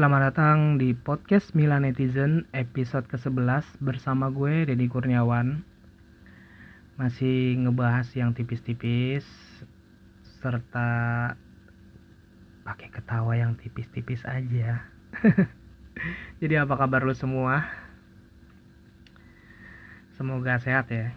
[0.00, 5.60] Selamat datang di podcast Mila Netizen episode ke-11 bersama gue Deddy Kurniawan.
[6.96, 9.28] Masih ngebahas yang tipis-tipis
[10.40, 10.88] serta
[12.64, 14.88] pakai ketawa yang tipis-tipis aja.
[16.40, 17.68] Jadi apa kabar lu semua?
[20.16, 21.12] Semoga sehat ya.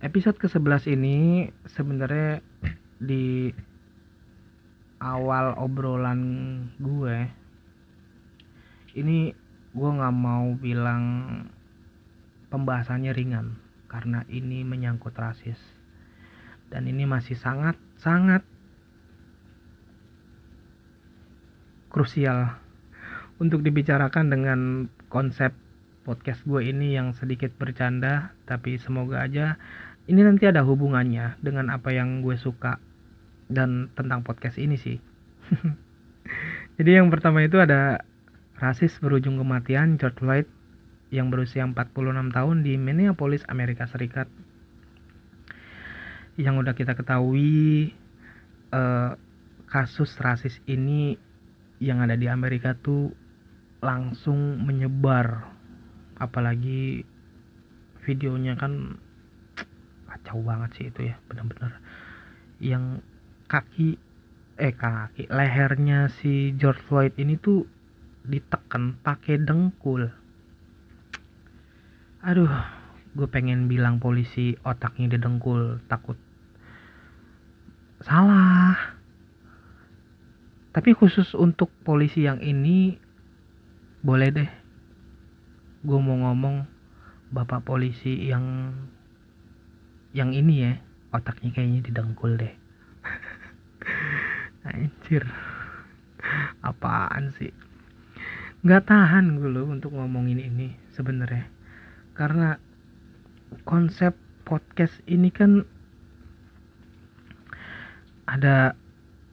[0.00, 2.40] Episode ke-11 ini sebenarnya
[2.96, 3.52] di
[5.00, 6.20] awal obrolan
[6.80, 7.28] gue
[8.96, 9.36] ini
[9.76, 11.04] gue nggak mau bilang
[12.48, 13.60] pembahasannya ringan
[13.92, 15.60] karena ini menyangkut rasis.
[16.72, 18.42] Dan ini masih sangat sangat
[21.92, 22.56] krusial
[23.36, 24.60] untuk dibicarakan dengan
[25.12, 25.54] konsep
[26.08, 29.56] podcast gue ini yang sedikit bercanda tapi semoga aja
[30.06, 32.78] ini nanti ada hubungannya dengan apa yang gue suka
[33.46, 34.98] dan tentang podcast ini sih.
[36.76, 38.02] Jadi yang pertama itu ada
[38.58, 40.48] rasis berujung kematian George Floyd
[41.14, 44.26] yang berusia 46 tahun di Minneapolis, Amerika Serikat.
[46.36, 47.94] Yang udah kita ketahui
[48.74, 49.12] eh,
[49.70, 51.16] kasus rasis ini
[51.78, 53.12] yang ada di Amerika tuh
[53.84, 55.52] langsung menyebar
[56.16, 57.04] apalagi
[58.08, 58.96] videonya kan
[60.08, 61.76] kacau banget sih itu ya benar-benar
[62.56, 63.04] yang
[63.46, 63.94] kaki
[64.58, 67.62] eh kaki lehernya si George Floyd ini tuh
[68.26, 70.10] ditekan pakai dengkul.
[72.26, 72.50] Aduh
[73.16, 76.18] gue pengen bilang polisi otaknya didengkul takut
[78.02, 78.98] salah.
[80.74, 82.98] Tapi khusus untuk polisi yang ini
[84.04, 84.50] boleh deh.
[85.86, 86.66] Gue mau ngomong
[87.30, 88.74] bapak polisi yang
[90.12, 90.72] yang ini ya
[91.14, 92.65] otaknya kayaknya didengkul deh
[94.72, 95.22] anjir.
[96.66, 97.54] Apaan sih?
[98.66, 101.46] Nggak tahan gue loh untuk ngomongin ini sebenarnya.
[102.16, 102.58] Karena
[103.62, 105.62] konsep podcast ini kan
[108.26, 108.74] ada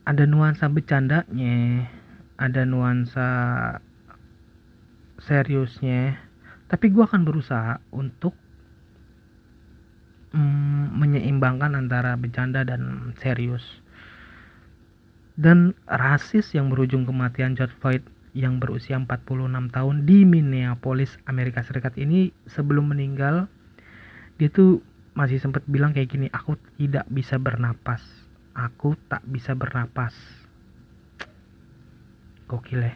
[0.05, 1.89] ada nuansa bercandanya
[2.37, 3.29] ada nuansa
[5.21, 6.17] seriusnya.
[6.67, 8.33] Tapi gue akan berusaha untuk
[10.33, 13.82] mm, menyeimbangkan antara bercanda dan serius
[15.33, 21.97] dan rasis yang berujung kematian George Floyd yang berusia 46 tahun di Minneapolis, Amerika Serikat
[22.01, 23.45] ini sebelum meninggal
[24.41, 24.81] dia tuh
[25.13, 28.01] masih sempat bilang kayak gini, aku tidak bisa bernapas.
[28.57, 30.13] Aku tak bisa bernapas.
[32.49, 32.93] Gokil ya.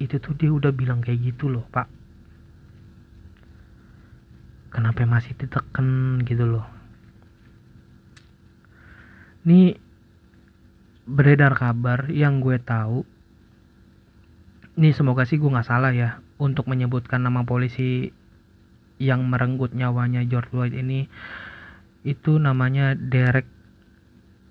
[0.00, 1.88] Itu tuh dia udah bilang kayak gitu loh, Pak.
[4.72, 6.66] Kenapa masih ditekan gitu loh.
[9.48, 9.78] Nih
[11.06, 13.06] beredar kabar yang gue tahu.
[14.76, 18.12] Ini semoga sih gue nggak salah ya untuk menyebutkan nama polisi
[19.00, 21.08] yang merenggut nyawanya George Floyd ini.
[22.04, 23.48] Itu namanya Derek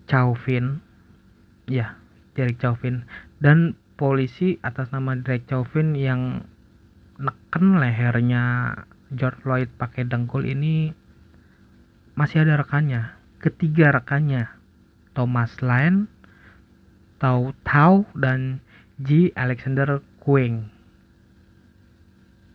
[0.09, 0.81] Chauvin.
[1.69, 1.99] Ya
[2.33, 3.05] Derek Chauvin.
[3.37, 6.47] Dan polisi atas nama Derek Chauvin yang
[7.21, 8.73] neken lehernya
[9.13, 10.91] George Floyd pakai dengkul ini
[12.15, 13.13] masih ada rekannya.
[13.43, 14.49] Ketiga rekannya
[15.13, 16.11] Thomas Lane
[17.15, 18.59] Tau Tau dan
[18.99, 19.31] G.
[19.35, 20.67] Alexander Queng.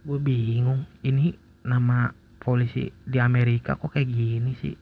[0.05, 4.77] Gue bingung, ini nama polisi di Amerika kok kayak gini sih?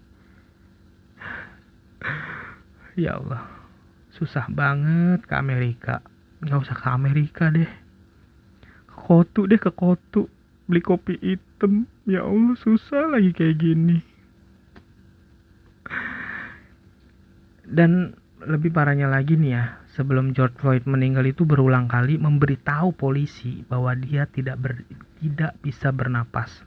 [3.03, 3.43] ya Allah,
[4.15, 6.03] susah banget ke Amerika.
[6.39, 7.71] Nggak usah ke Amerika deh.
[8.87, 10.31] Ke Kotu deh, ke Kotu.
[10.71, 11.89] Beli kopi hitam.
[12.07, 13.99] Ya Allah, susah lagi kayak gini.
[17.79, 18.15] Dan
[18.49, 23.93] lebih parahnya lagi nih ya, sebelum George Floyd meninggal itu berulang kali memberitahu polisi bahwa
[23.93, 24.73] dia tidak ber,
[25.21, 26.65] tidak bisa bernapas.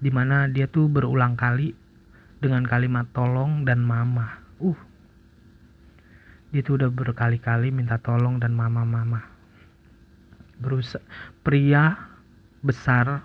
[0.00, 1.76] Di mana dia tuh berulang kali
[2.40, 4.40] dengan kalimat tolong dan mama.
[4.58, 4.78] Uh.
[6.48, 9.20] Dia tuh udah berkali-kali minta tolong dan mama-mama.
[10.56, 11.04] Berusaha
[11.44, 11.94] pria
[12.64, 13.20] besar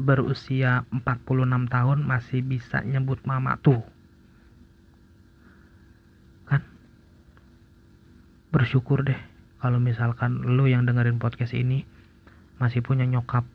[0.00, 3.84] berusia 46 tahun masih bisa nyebut mama tuh
[8.50, 9.18] bersyukur deh
[9.62, 11.86] kalau misalkan lu yang dengerin podcast ini
[12.58, 13.46] masih punya nyokap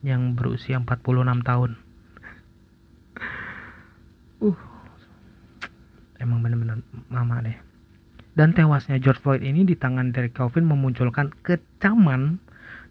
[0.00, 1.70] yang berusia 46 tahun.
[4.40, 4.56] Uh.
[6.16, 6.80] Emang bener-bener
[7.12, 7.52] mama deh.
[8.32, 12.40] Dan tewasnya George Floyd ini di tangan Derek Chauvin memunculkan kecaman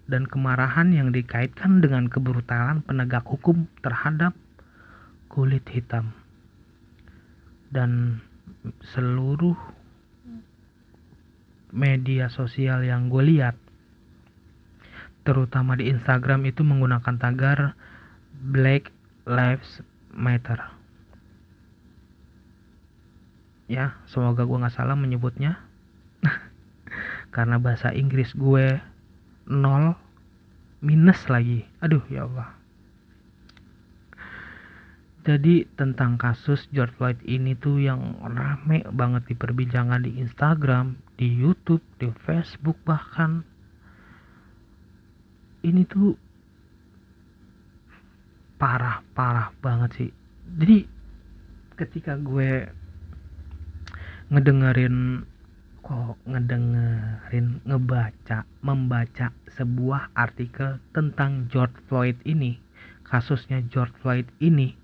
[0.06, 4.38] dan kemarahan yang dikaitkan dengan kebrutalan penegak hukum terhadap
[5.26, 6.14] kulit hitam.
[7.74, 8.22] Dan
[8.94, 9.58] seluruh
[11.70, 13.56] media sosial yang gue lihat
[15.28, 17.78] terutama di Instagram itu menggunakan tagar
[18.40, 18.90] Black
[19.30, 19.84] Lives
[20.16, 20.58] Matter.
[23.70, 25.62] Ya semoga gue nggak salah menyebutnya.
[27.36, 28.82] Karena bahasa Inggris gue
[29.46, 29.94] nol
[30.82, 31.68] minus lagi.
[31.84, 32.60] Aduh ya Allah.
[35.28, 41.84] Jadi tentang kasus George Floyd ini tuh yang rame banget diperbincangan di Instagram, di YouTube,
[42.00, 43.44] di Facebook bahkan
[45.68, 46.16] ini tuh
[48.56, 50.12] parah parah banget sih.
[50.56, 50.88] Jadi
[51.76, 52.72] ketika gue
[54.32, 55.28] ngedengerin
[55.84, 62.62] kok ngedengerin ngebaca membaca sebuah artikel tentang George Floyd ini
[63.04, 64.78] kasusnya George Floyd ini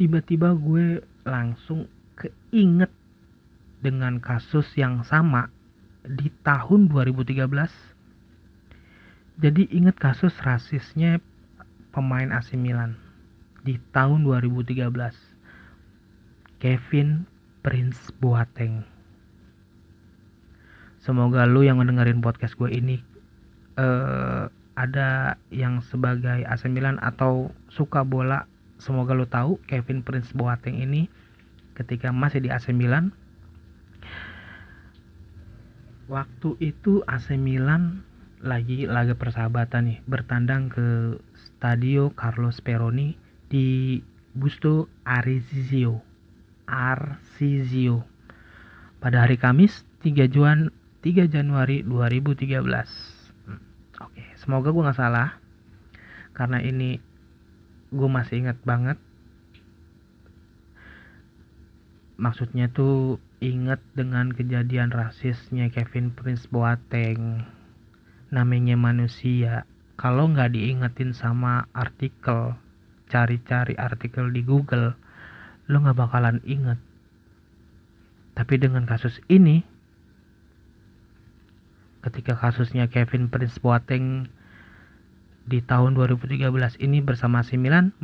[0.00, 1.84] tiba-tiba gue langsung
[2.16, 2.88] keinget
[3.80, 5.48] dengan kasus yang sama
[6.04, 7.50] di tahun 2013
[9.40, 11.24] jadi inget kasus rasisnya
[11.96, 13.00] pemain AC Milan
[13.64, 14.84] di tahun 2013
[16.60, 17.24] Kevin
[17.64, 18.84] Prince Boateng.
[21.00, 23.00] Semoga lu yang mendengarin podcast gue ini
[23.80, 28.44] uh, ada yang sebagai AC Milan atau suka bola
[28.76, 31.08] semoga lo tahu Kevin Prince Boateng ini
[31.76, 33.12] ketika masih di AC Milan
[36.10, 38.02] waktu itu AC Milan
[38.42, 43.14] lagi laga persahabatan nih bertandang ke Stadio Carlos Peroni
[43.46, 44.02] di
[44.34, 46.02] Busto Arsizio.
[46.66, 48.02] Arsizio.
[48.98, 50.74] Pada hari Kamis 3 Juan
[51.06, 53.60] 3 Januari 2013 hmm,
[54.02, 55.38] oke semoga gue nggak salah.
[56.34, 56.98] Karena ini
[57.94, 58.98] gue masih ingat banget.
[62.18, 67.48] Maksudnya tuh inget dengan kejadian rasisnya Kevin Prince Boateng.
[68.28, 69.64] Namanya manusia.
[69.96, 72.56] Kalau nggak diingetin sama artikel
[73.10, 74.94] cari-cari artikel di Google
[75.66, 76.78] lo nggak bakalan inget.
[78.36, 79.64] Tapi dengan kasus ini
[82.00, 84.28] ketika kasusnya Kevin Prince Boateng
[85.48, 86.44] di tahun 2013
[86.80, 87.96] ini bersama AC Milan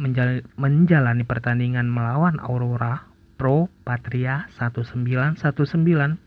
[0.57, 6.19] menjalani pertandingan melawan Aurora Pro Patria 1919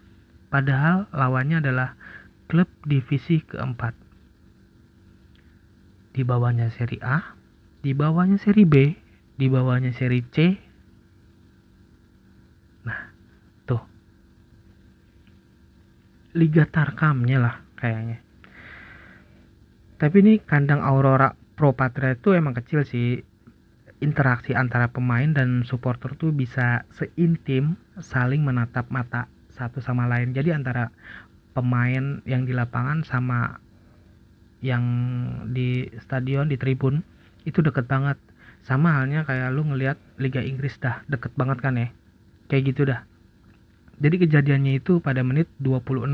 [0.54, 1.98] padahal lawannya adalah
[2.50, 3.94] klub divisi keempat.
[6.14, 7.38] Di bawahnya seri A,
[7.82, 8.94] di bawahnya seri B,
[9.38, 10.38] di bawahnya seri C.
[12.86, 13.02] Nah,
[13.70, 13.84] tuh.
[16.34, 18.30] Liga Tarkamnya lah kayaknya
[20.00, 23.20] tapi ini kandang Aurora Pro Patria itu emang kecil sih
[24.00, 30.32] interaksi antara pemain dan supporter tuh bisa seintim saling menatap mata satu sama lain.
[30.32, 30.92] Jadi antara
[31.52, 33.60] pemain yang di lapangan sama
[34.64, 34.84] yang
[35.52, 37.04] di stadion di tribun
[37.44, 38.16] itu deket banget.
[38.64, 41.88] Sama halnya kayak lu ngelihat Liga Inggris dah deket banget kan ya?
[42.52, 43.02] Kayak gitu dah.
[44.00, 46.08] Jadi kejadiannya itu pada menit 26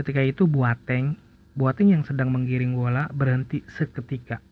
[0.00, 1.20] ketika itu Boateng
[1.54, 4.42] Boateng yang sedang menggiring bola berhenti seketika.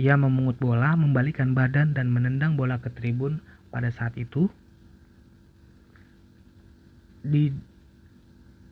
[0.00, 4.48] Ia memungut bola, membalikan badan dan menendang bola ke tribun pada saat itu.
[7.22, 7.52] Di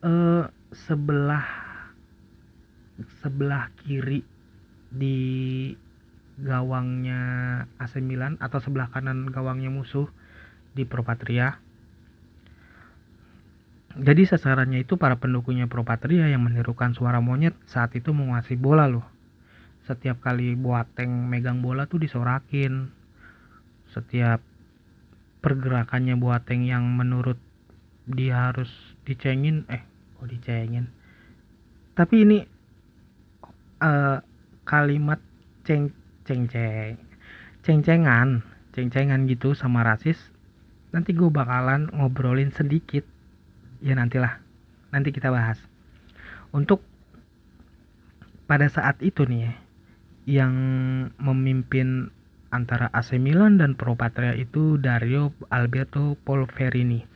[0.03, 1.47] uh, sebelah
[3.25, 4.21] sebelah kiri
[4.91, 5.19] di
[6.41, 7.21] gawangnya
[7.81, 10.09] AC Milan atau sebelah kanan gawangnya musuh
[10.73, 11.61] di Pro Patria
[13.99, 19.03] jadi sasarannya itu para pendukungnya Propatria yang menirukan suara monyet saat itu menguasai bola loh.
[19.91, 22.95] Setiap kali Boateng megang bola tuh disorakin.
[23.91, 24.39] Setiap
[25.43, 27.43] pergerakannya Boateng yang menurut
[28.07, 28.71] dia harus
[29.03, 29.83] dicengin, eh
[30.15, 30.87] kok dicengin.
[31.99, 32.39] Tapi ini
[33.83, 34.23] uh,
[34.63, 35.19] kalimat
[35.67, 35.91] ceng
[36.23, 36.95] ceng ceng
[37.67, 40.17] ceng cengan ceng cengan gitu sama rasis
[40.95, 43.03] nanti gue bakalan ngobrolin sedikit
[43.83, 44.39] ya nantilah
[44.95, 45.59] nanti kita bahas
[46.55, 46.83] untuk
[48.51, 49.53] pada saat itu nih ya,
[50.29, 50.55] yang
[51.17, 52.11] memimpin
[52.51, 57.07] antara AC Milan dan Pro Patria itu Dario Alberto Polverini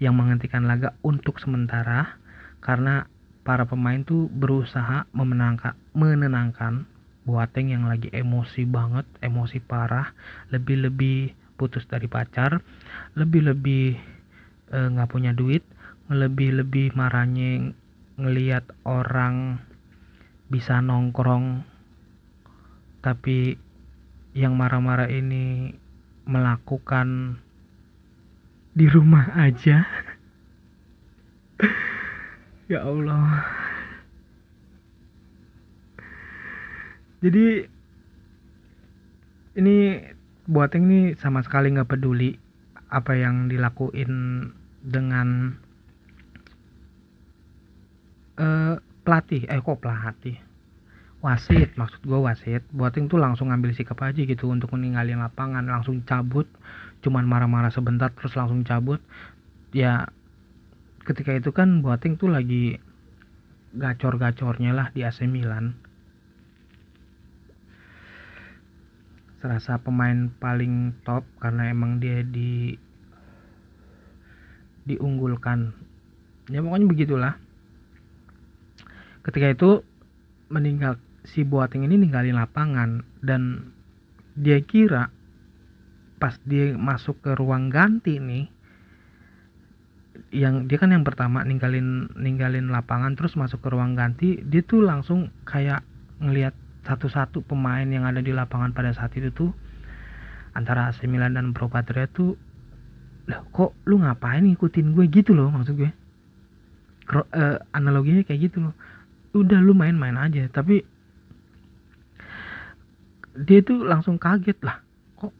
[0.00, 2.16] yang menghentikan laga untuk sementara
[2.64, 3.06] karena
[3.44, 6.88] para pemain tuh berusaha memenangkan menenangkan
[7.28, 10.16] Boateng yang lagi emosi banget, emosi parah,
[10.48, 12.64] lebih-lebih putus dari pacar,
[13.20, 14.00] lebih-lebih
[14.72, 15.60] eh, nggak -lebih, punya duit,
[16.08, 17.76] lebih-lebih marahnya
[18.16, 19.60] ngelihat orang
[20.48, 21.68] bisa nongkrong
[22.98, 23.58] tapi
[24.34, 25.74] yang marah-marah ini
[26.28, 27.38] melakukan
[28.76, 29.84] di rumah aja.
[32.68, 33.48] Ya Allah.
[37.24, 37.64] Jadi
[39.56, 39.76] ini
[40.44, 42.36] Boateng ini sama sekali nggak peduli
[42.92, 44.44] apa yang dilakuin
[44.84, 45.56] dengan
[48.36, 49.48] uh, pelatih.
[49.48, 50.47] Eh kok pelatih
[51.18, 52.62] wasit maksud gue wasit.
[52.70, 55.66] Boateng tuh langsung ngambil sikap aja gitu untuk meninggalin lapangan.
[55.66, 56.46] Langsung cabut
[56.98, 59.02] cuman marah-marah sebentar terus langsung cabut.
[59.74, 60.06] Ya
[61.02, 62.78] ketika itu kan Boateng tuh lagi
[63.74, 65.74] gacor-gacornya lah di AC Milan.
[69.38, 72.74] Serasa pemain paling top karena emang dia di
[74.88, 75.74] diunggulkan.
[76.48, 77.34] Ya pokoknya begitulah.
[79.22, 79.70] Ketika itu
[80.48, 80.96] meninggal
[81.26, 83.72] si Boateng ini ninggalin lapangan dan
[84.38, 85.10] dia kira
[86.18, 88.46] pas dia masuk ke ruang ganti nih
[90.34, 94.82] yang dia kan yang pertama ninggalin ninggalin lapangan terus masuk ke ruang ganti dia tuh
[94.82, 95.86] langsung kayak
[96.18, 96.52] ngelihat
[96.84, 99.50] satu-satu pemain yang ada di lapangan pada saat itu tuh
[100.56, 102.34] antara AC Milan dan Pro Patria tuh
[103.28, 105.04] lah kok lu ngapain ngikutin gue?
[105.12, 105.92] Gitu loh maksud gue.
[107.04, 108.74] Kro, uh, analoginya kayak gitu loh.
[109.36, 110.82] Udah lu main-main aja tapi
[113.34, 114.80] dia tuh langsung kaget lah.
[115.18, 115.34] Kok?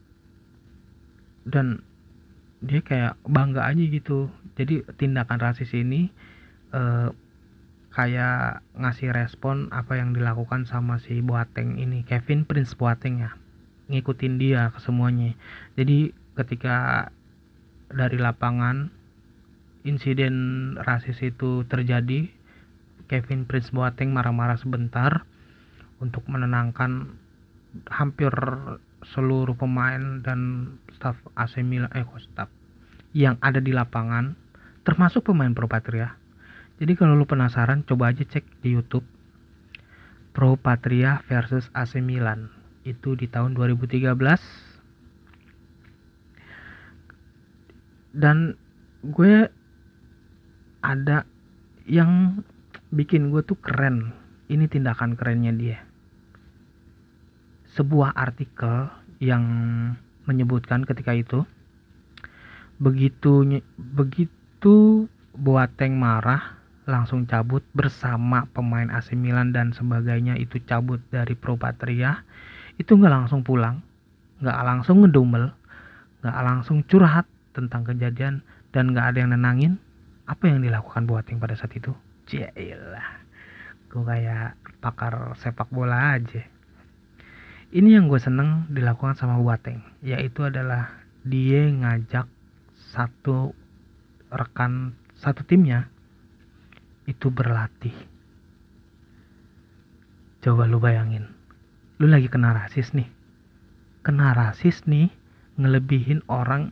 [1.48, 1.80] Dan
[2.58, 4.28] dia kayak bangga aja gitu.
[4.58, 6.10] Jadi tindakan rasis ini
[6.74, 7.14] uh,
[7.94, 12.02] kayak ngasih respon apa yang dilakukan sama si Boateng ini.
[12.02, 13.30] Kevin Prince Boateng ya.
[13.88, 15.32] Ngikutin dia ke semuanya.
[15.78, 17.08] Jadi ketika
[17.88, 18.92] dari lapangan
[19.86, 22.28] insiden rasis itu terjadi
[23.08, 25.24] Kevin Prince Boateng marah-marah sebentar
[25.98, 27.16] untuk menenangkan
[27.92, 28.32] hampir
[29.14, 32.50] seluruh pemain dan staff AC Milan eh staff
[33.14, 34.34] yang ada di lapangan
[34.82, 36.18] termasuk pemain Pro Patria
[36.78, 39.02] jadi kalau lu penasaran, coba aja cek di YouTube
[40.30, 42.54] Pro Patria versus AC Milan.
[42.86, 44.14] Itu di tahun 2013.
[48.14, 48.54] Dan
[49.02, 49.50] gue
[50.86, 51.26] ada
[51.90, 52.46] yang
[52.94, 54.14] bikin gue tuh keren.
[54.46, 55.82] Ini tindakan kerennya dia.
[57.78, 58.90] Sebuah artikel
[59.22, 59.44] yang
[60.26, 61.46] menyebutkan ketika itu
[62.82, 65.06] begitu begitu
[65.38, 66.58] Boateng marah
[66.90, 72.26] langsung cabut bersama pemain AC Milan dan sebagainya itu cabut dari Pro Patria
[72.82, 73.78] itu nggak langsung pulang
[74.42, 75.54] nggak langsung ngedumel
[76.26, 78.42] nggak langsung curhat tentang kejadian
[78.74, 79.72] dan nggak ada yang nenangin
[80.26, 81.94] apa yang dilakukan Boateng pada saat itu?
[82.26, 83.22] Jailah
[83.88, 86.44] gue kayak pakar sepak bola aja
[87.68, 90.88] ini yang gue seneng dilakukan sama Boateng yaitu adalah
[91.20, 92.24] dia ngajak
[92.96, 93.52] satu
[94.32, 95.92] rekan satu timnya
[97.08, 97.92] itu berlatih.
[100.44, 101.28] Coba lu bayangin,
[101.98, 103.08] lu lagi kena rasis nih.
[104.04, 105.10] Kena rasis nih,
[105.58, 106.70] ngelebihin orang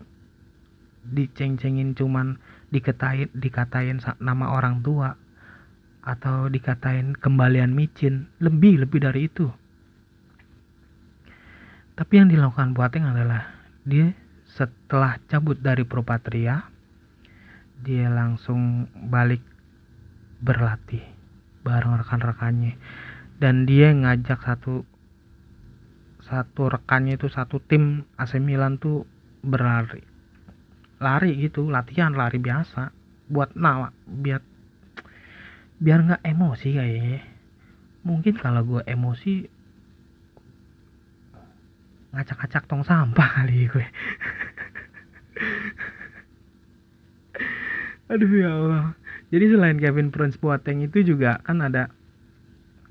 [1.07, 2.39] diceng-cengin cuman
[2.71, 5.19] dikatain dikatain nama orang tua
[6.07, 9.51] atau dikatain kembalian micin lebih lebih dari itu
[11.97, 13.57] tapi yang dilakukan Boateng adalah
[13.89, 14.13] dia
[14.45, 16.77] setelah cabut dari Propatria
[17.83, 19.43] dia langsung balik
[20.41, 21.03] berlatih
[21.67, 22.79] bareng rekan-rekannya.
[23.37, 24.87] Dan dia ngajak satu
[26.25, 29.05] satu rekannya itu satu tim AC Milan tuh
[29.45, 30.01] berlari.
[31.03, 32.95] Lari gitu latihan lari biasa.
[33.29, 34.41] Buat nawa biar
[35.77, 37.21] biar nggak emosi kayaknya.
[38.07, 39.51] Mungkin kalau gue emosi
[42.17, 43.87] ngacak-ngacak tong sampah kali gue.
[48.09, 48.97] Aduh ya Allah.
[49.29, 51.93] Jadi selain Kevin Prince Boateng itu juga kan ada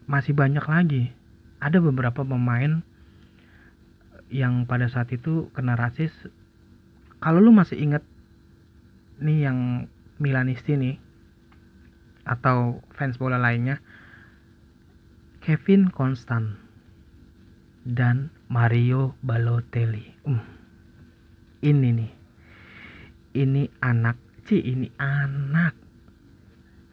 [0.06, 1.10] masih banyak lagi.
[1.58, 2.86] Ada beberapa pemain
[4.30, 6.12] yang pada saat itu kena rasis.
[7.24, 8.04] Kalau lu masih inget
[9.24, 9.90] nih yang
[10.20, 10.96] Milanisti nih
[12.28, 13.80] atau fans bola lainnya
[15.46, 16.58] Kevin Constant
[17.86, 20.06] dan Mario Balotelli.
[20.30, 20.38] Um,
[21.66, 22.12] ini nih,
[23.34, 25.74] ini anak, sih ini anak.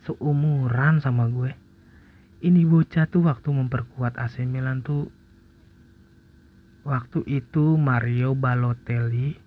[0.02, 1.52] Seumuran sama gue.
[2.42, 5.12] Ini bocah tuh waktu memperkuat AC Milan tuh
[6.82, 9.38] waktu itu Mario Balotelli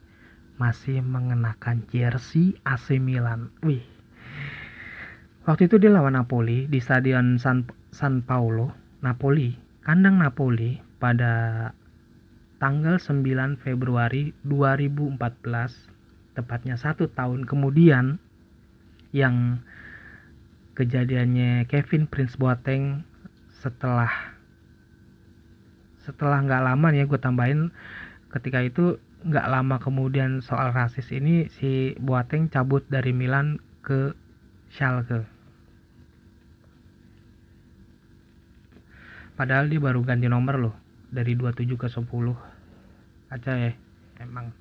[0.56, 3.52] masih mengenakan jersey AC Milan.
[3.66, 3.84] Wih.
[5.44, 8.72] Waktu itu dia lawan Napoli di stadion San, San Paulo
[9.04, 9.54] Napoli.
[9.86, 11.70] Kandang Napoli pada
[12.56, 15.20] tanggal 9 Februari 2014
[16.36, 18.20] tepatnya satu tahun kemudian
[19.12, 19.60] yang
[20.76, 23.04] kejadiannya Kevin Prince Boateng
[23.64, 24.12] setelah
[26.04, 27.72] setelah nggak lama ya gue tambahin
[28.32, 34.14] ketika itu nggak lama kemudian soal rasis ini si Boateng cabut dari Milan ke
[34.70, 35.26] Schalke.
[39.36, 42.06] Padahal dia baru ganti nomor loh dari 27 ke 10
[43.34, 43.74] aja ya
[44.22, 44.54] emang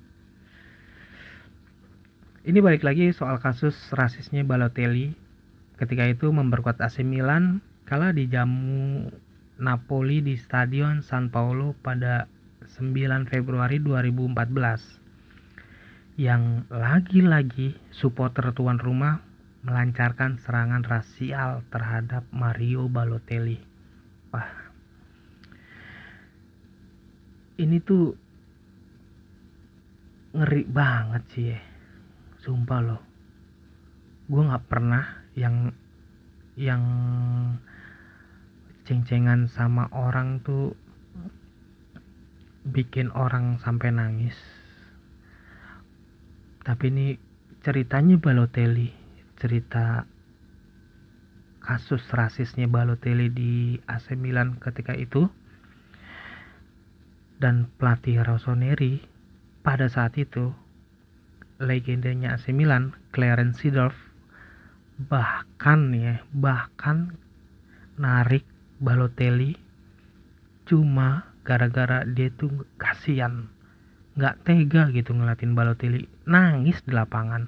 [2.45, 5.17] ini balik lagi soal kasus rasisnya Balotelli
[5.81, 9.09] ketika itu memperkuat AC Milan kala dijamu
[9.55, 12.27] Napoli di Stadion San Paolo pada
[12.65, 15.05] 9 Februari 2014
[16.15, 19.19] yang lagi-lagi supporter tuan rumah
[19.65, 23.59] melancarkan serangan rasial terhadap Mario Balotelli.
[24.31, 24.64] Wah.
[27.55, 28.05] Ini tuh
[30.35, 31.59] ngeri banget sih ya.
[32.43, 33.01] Sumpah loh.
[34.27, 35.03] Gue nggak pernah
[35.35, 35.71] yang
[36.55, 36.83] yang
[38.87, 40.77] ceng-cengan sama orang tuh
[42.65, 44.33] bikin orang sampai nangis
[46.65, 47.07] tapi ini
[47.61, 48.89] ceritanya Balotelli
[49.37, 50.09] cerita
[51.61, 53.53] kasus rasisnya Balotelli di
[53.85, 55.29] AC Milan ketika itu
[57.39, 59.03] dan pelatih Rossoneri
[59.65, 60.53] pada saat itu
[61.59, 63.95] legendanya AC Milan Clarence Seedorf
[64.95, 67.15] bahkan ya bahkan
[67.99, 68.43] narik
[68.75, 69.55] Balotelli
[70.67, 73.47] cuma gara-gara dia tuh kasihan
[74.15, 77.47] nggak tega gitu ngelatin Balotelli nangis di lapangan.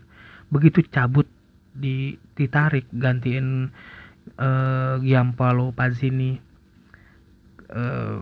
[0.51, 1.27] Begitu cabut
[1.75, 3.71] di ditarik gantiin
[4.39, 6.39] uh, Giampaolo Pazzini
[7.71, 8.15] uh,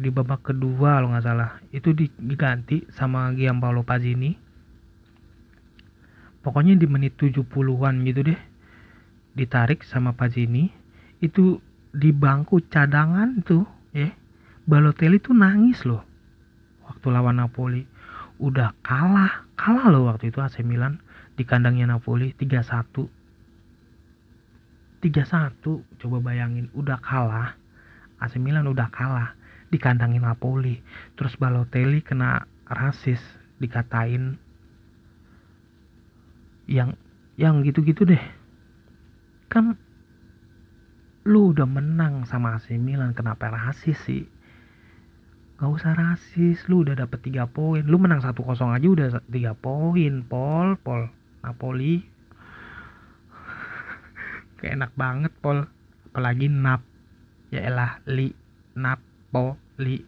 [0.00, 1.50] di babak kedua lo nggak salah.
[1.72, 4.32] Itu diganti sama Giampaolo Pazzini.
[6.40, 8.40] Pokoknya di menit 70-an gitu deh
[9.36, 10.72] ditarik sama Pazzini.
[11.20, 11.60] Itu
[11.92, 14.08] di bangku cadangan tuh ya
[14.62, 16.06] Balotelli tuh nangis loh
[16.88, 17.84] waktu lawan Napoli.
[18.40, 20.96] Udah kalah kalah loh waktu itu AC Milan
[21.36, 23.20] di kandangnya Napoli 3-1
[25.00, 27.59] 3-1 coba bayangin udah kalah
[28.20, 29.32] AC Milan udah kalah
[29.72, 30.78] di kandangnya Napoli.
[31.16, 33.20] Terus Balotelli kena rasis
[33.58, 34.36] dikatain
[36.70, 36.94] yang
[37.40, 38.22] yang gitu-gitu deh.
[39.48, 39.80] Kan
[41.24, 44.28] lu udah menang sama AC Milan kenapa rasis sih?
[45.60, 47.84] Gak usah rasis lu udah dapet 3 poin.
[47.84, 51.12] Lu menang 1-0 aja udah 3 poin Pol Pol.
[51.40, 52.00] Napoli.
[54.60, 55.68] Kayak enak banget Pol.
[56.10, 56.82] Apalagi Nap
[57.50, 58.32] ya elah Li.
[58.70, 60.06] Napoli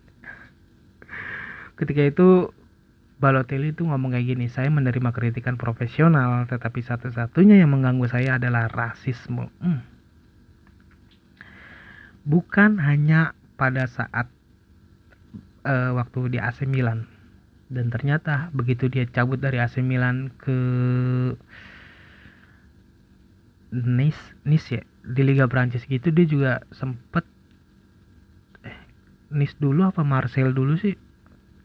[1.82, 2.54] ketika itu
[3.22, 8.66] Balotelli itu ngomong kayak gini, saya menerima kritikan profesional, tetapi satu-satunya yang mengganggu saya adalah
[8.66, 9.46] rasisme.
[9.62, 9.78] Hmm.
[12.26, 14.26] Bukan hanya pada saat
[15.62, 17.06] uh, waktu di AC Milan.
[17.70, 20.58] Dan ternyata begitu dia cabut dari AC Milan ke
[23.70, 27.24] Nice Nice ya di Liga Prancis gitu dia juga sempet
[29.32, 30.94] Nice dulu apa Marcel dulu sih?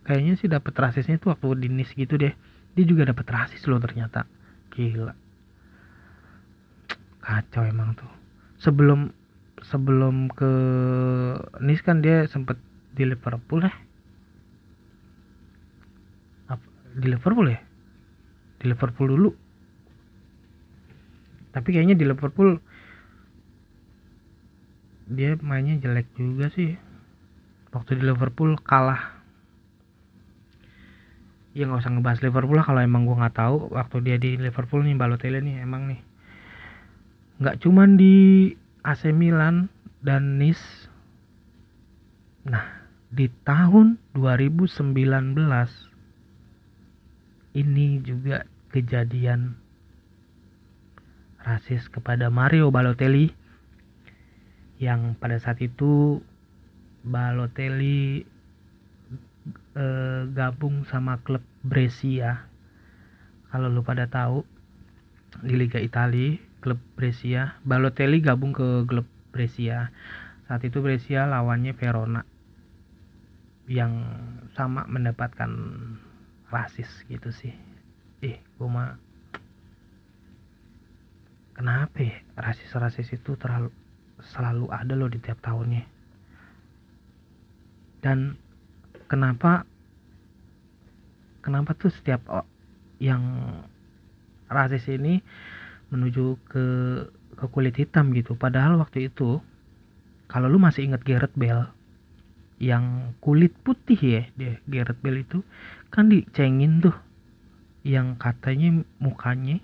[0.07, 2.31] Kayaknya sih dapat rasisnya tuh waktu di Nice gitu deh.
[2.73, 4.23] Dia juga dapat rasis loh ternyata.
[4.71, 5.13] Gila.
[7.19, 8.11] Kacau emang tuh.
[8.63, 9.11] Sebelum
[9.61, 10.51] sebelum ke
[11.59, 12.55] Nice kan dia sempet
[12.95, 13.73] di Liverpool ya?
[16.97, 17.61] Di Liverpool ya?
[18.57, 19.29] Di Liverpool dulu.
[21.53, 22.57] Tapi kayaknya di Liverpool
[25.07, 26.75] dia mainnya jelek juga sih
[27.77, 29.21] waktu di Liverpool kalah
[31.53, 34.81] ya nggak usah ngebahas Liverpool lah kalau emang gue nggak tahu waktu dia di Liverpool
[34.81, 36.01] nih Balotelli nih emang nih
[37.37, 38.49] nggak cuman di
[38.87, 39.67] AC Milan
[39.99, 40.87] dan Nice.
[42.47, 45.35] Nah, di tahun 2019
[47.57, 49.59] ini juga kejadian
[51.43, 53.31] rasis kepada Mario Balotelli
[54.79, 56.23] yang pada saat itu
[57.07, 58.27] Balotelli
[59.79, 62.51] eh, gabung sama klub Brescia.
[63.47, 64.43] Kalau lu pada tahu
[65.39, 67.55] di Liga Italia klub Brescia.
[67.63, 69.87] Balotelli gabung ke klub Brescia.
[70.51, 72.27] Saat itu Brescia lawannya Verona
[73.67, 74.03] yang
[74.55, 75.51] sama mendapatkan
[76.51, 77.51] rasis gitu sih.
[78.23, 78.95] Eh, gue mah
[81.55, 83.69] kenapa ya rasis-rasis itu terlalu
[84.23, 85.96] selalu ada loh di tiap tahunnya.
[88.07, 88.39] Dan
[89.11, 89.67] kenapa
[91.43, 92.23] kenapa tuh setiap
[93.03, 93.19] yang
[94.47, 95.19] rasis ini
[95.91, 96.65] menuju ke
[97.35, 98.39] ke kulit hitam gitu?
[98.39, 99.43] Padahal waktu itu
[100.31, 101.67] kalau lu masih ingat Gareth Bale
[102.63, 105.43] yang kulit putih ya dia Gareth Bale itu
[105.91, 106.95] kan dicengin tuh
[107.83, 109.59] yang katanya mukanya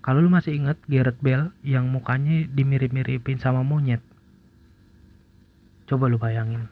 [0.00, 4.00] kalau lu masih ingat Gareth Bale yang mukanya dimirip-miripin sama monyet.
[5.84, 6.71] Coba lu bayangin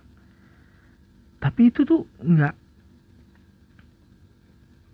[1.41, 2.55] tapi itu tuh nggak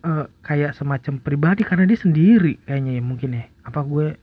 [0.06, 3.44] uh, kayak semacam pribadi karena dia sendiri kayaknya ya mungkin ya.
[3.66, 4.14] Apa gue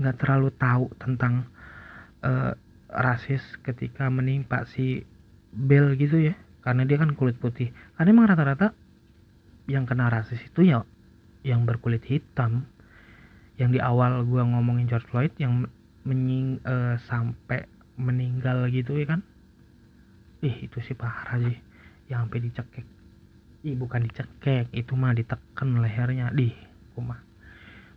[0.00, 1.44] nggak terlalu tahu tentang
[2.24, 2.56] uh,
[2.88, 5.04] rasis ketika menimpa si
[5.52, 6.34] Bel gitu ya.
[6.64, 7.68] Karena dia kan kulit putih.
[8.00, 8.72] Karena emang rata-rata
[9.68, 10.88] yang kena rasis itu ya
[11.44, 12.64] yang berkulit hitam.
[13.60, 15.68] Yang di awal gue ngomongin George Floyd yang
[16.08, 17.68] menying uh, sampai
[18.00, 19.20] meninggal gitu ya kan
[20.42, 21.54] ih itu sih parah sih
[22.10, 22.86] yang sampai dicekek.
[23.62, 26.34] Ih bukan dicekek itu mah ditekan lehernya.
[26.34, 26.50] Di
[26.98, 27.22] mah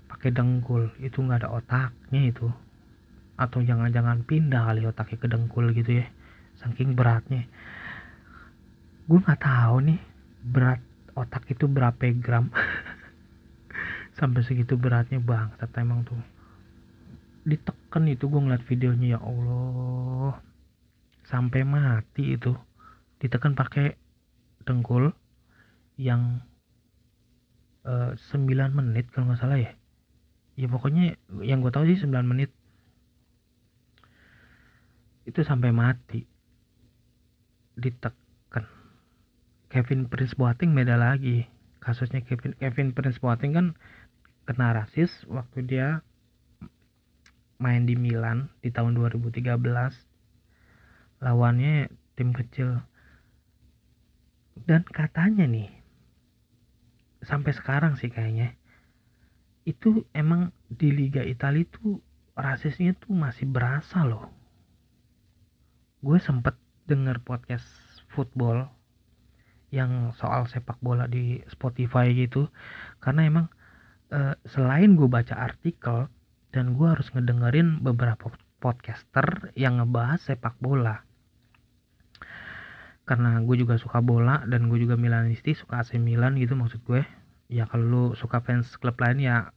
[0.05, 0.93] pakai dengkul.
[1.01, 2.47] Itu nggak ada otaknya itu.
[3.35, 6.07] Atau jangan-jangan pindah kali otaknya ke dengkul gitu ya.
[6.61, 7.49] Saking beratnya.
[9.09, 9.99] Gue nggak tahu nih
[10.45, 10.79] berat
[11.17, 12.53] otak itu berapa gram.
[14.17, 16.21] Sampai segitu beratnya bang kata emang tuh.
[17.43, 20.54] Ditekan itu gue ngeliat videonya ya Allah
[21.25, 22.53] sampai mati itu
[23.17, 23.97] ditekan pakai
[24.65, 25.13] dengkul
[25.97, 26.45] yang
[27.85, 29.73] uh, eh, 9 menit kalau nggak salah ya.
[30.55, 32.53] Ya pokoknya yang gue tahu sih 9 menit.
[35.25, 36.23] Itu sampai mati.
[37.75, 38.65] Ditekan.
[39.73, 41.49] Kevin Prince Boateng beda lagi.
[41.81, 43.67] Kasusnya Kevin Kevin Prince Boateng kan
[44.45, 45.87] kena rasis waktu dia
[47.57, 49.49] main di Milan di tahun 2013
[51.19, 52.81] lawannya tim kecil.
[54.55, 55.69] Dan katanya nih
[57.25, 58.53] sampai sekarang sih kayaknya
[59.65, 61.97] itu emang di Liga Italia itu
[62.37, 64.29] rasisnya tuh masih berasa loh.
[66.05, 66.53] Gue sempet
[66.85, 67.65] denger podcast
[68.13, 68.69] football
[69.73, 72.47] yang soal sepak bola di Spotify gitu
[73.01, 73.45] karena emang
[74.13, 76.07] e, selain gue baca artikel
[76.53, 78.29] dan gue harus ngedengerin beberapa
[78.65, 81.05] podcaster yang ngebahas sepak bola.
[83.05, 87.05] Karena gue juga suka bola dan gue juga Milanisti suka AC Milan gitu maksud gue.
[87.45, 89.53] Ya kalau lu suka fans klub lain ya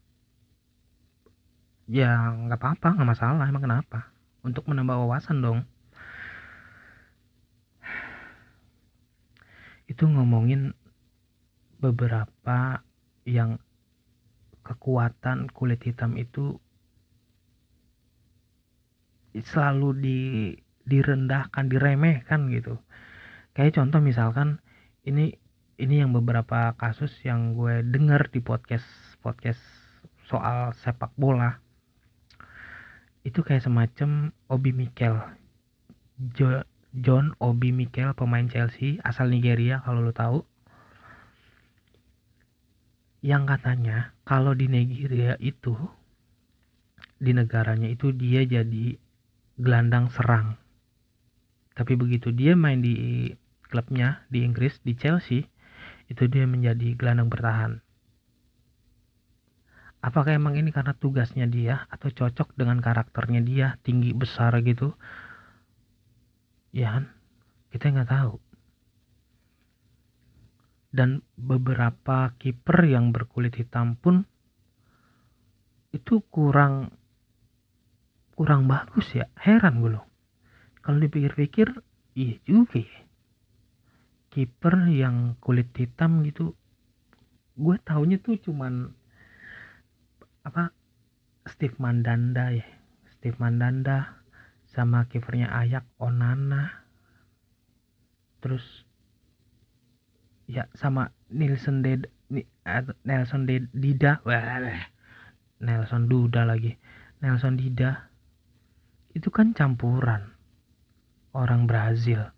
[1.88, 4.12] ya nggak apa-apa nggak masalah emang kenapa?
[4.44, 5.64] Untuk menambah wawasan dong.
[9.88, 10.76] Itu ngomongin
[11.80, 12.84] beberapa
[13.24, 13.56] yang
[14.68, 16.60] kekuatan kulit hitam itu
[19.34, 20.18] selalu di
[20.88, 22.80] direndahkan diremehkan gitu.
[23.52, 24.58] Kayak contoh misalkan
[25.04, 25.36] ini
[25.78, 28.88] ini yang beberapa kasus yang gue denger di podcast
[29.22, 29.60] podcast
[30.26, 31.60] soal sepak bola.
[33.22, 35.20] Itu kayak semacam Obi Mikel.
[36.34, 36.64] Jo,
[36.96, 40.42] John Obi Mikel pemain Chelsea asal Nigeria kalau lo tahu.
[43.20, 45.74] Yang katanya kalau di Nigeria itu
[47.18, 48.94] di negaranya itu dia jadi
[49.58, 50.54] gelandang serang.
[51.74, 53.30] Tapi begitu dia main di
[53.66, 55.46] klubnya di Inggris di Chelsea,
[56.08, 57.72] itu dia menjadi gelandang bertahan.
[59.98, 64.94] Apakah emang ini karena tugasnya dia atau cocok dengan karakternya dia tinggi besar gitu?
[66.70, 67.02] Ya?
[67.74, 68.38] Kita nggak tahu.
[70.88, 74.24] Dan beberapa kiper yang berkulit hitam pun
[75.92, 76.97] itu kurang
[78.38, 79.26] kurang bagus ya.
[79.34, 80.06] Heran gue loh.
[80.78, 81.74] Kalau dipikir-pikir
[82.14, 83.02] iya juga ya.
[84.30, 86.54] Kiper yang kulit hitam gitu
[87.58, 88.94] gue taunya tuh cuman
[90.46, 90.70] apa
[91.50, 92.62] Steve Mandanda ya.
[93.18, 94.22] Steve Mandanda
[94.70, 96.86] sama kipernya Ayak Onana.
[98.38, 98.86] Terus
[100.46, 102.06] ya sama Nelson Ded
[103.02, 104.22] Nelson Dida.
[105.58, 106.78] Nelson Duda lagi.
[107.18, 108.07] Nelson Dida
[109.18, 110.32] itu kan campuran.
[111.34, 112.30] Orang Brazil.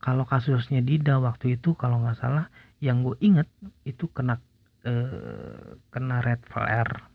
[0.00, 2.48] Kalau kasusnya Dida waktu itu kalau nggak salah
[2.80, 3.46] yang gue inget
[3.84, 4.40] itu kena
[4.86, 7.06] eh, kena red flare.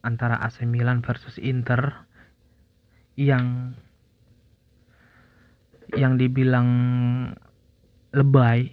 [0.00, 2.08] Antara AC Milan versus Inter
[3.20, 3.76] yang
[5.92, 6.68] yang dibilang
[8.14, 8.72] lebay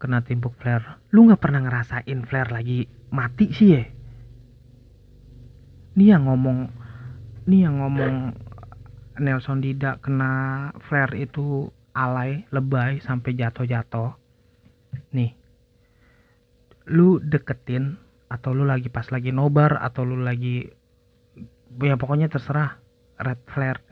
[0.00, 1.02] kena timpuk flare.
[1.12, 3.84] Lu nggak pernah ngerasain flare lagi mati sih ya?
[5.98, 6.70] Dia ngomong
[7.50, 8.30] ini yang ngomong
[9.18, 11.66] Nelson Dida kena flare itu
[11.98, 14.14] alay lebay sampai jatuh-jatuh.
[15.10, 15.34] Nih
[16.86, 17.98] lu deketin
[18.30, 20.70] atau lu lagi pas lagi nobar atau lu lagi
[21.82, 22.78] ya pokoknya terserah
[23.18, 23.82] red flare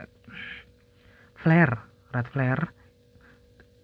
[1.35, 1.83] flare
[2.15, 2.63] red flare.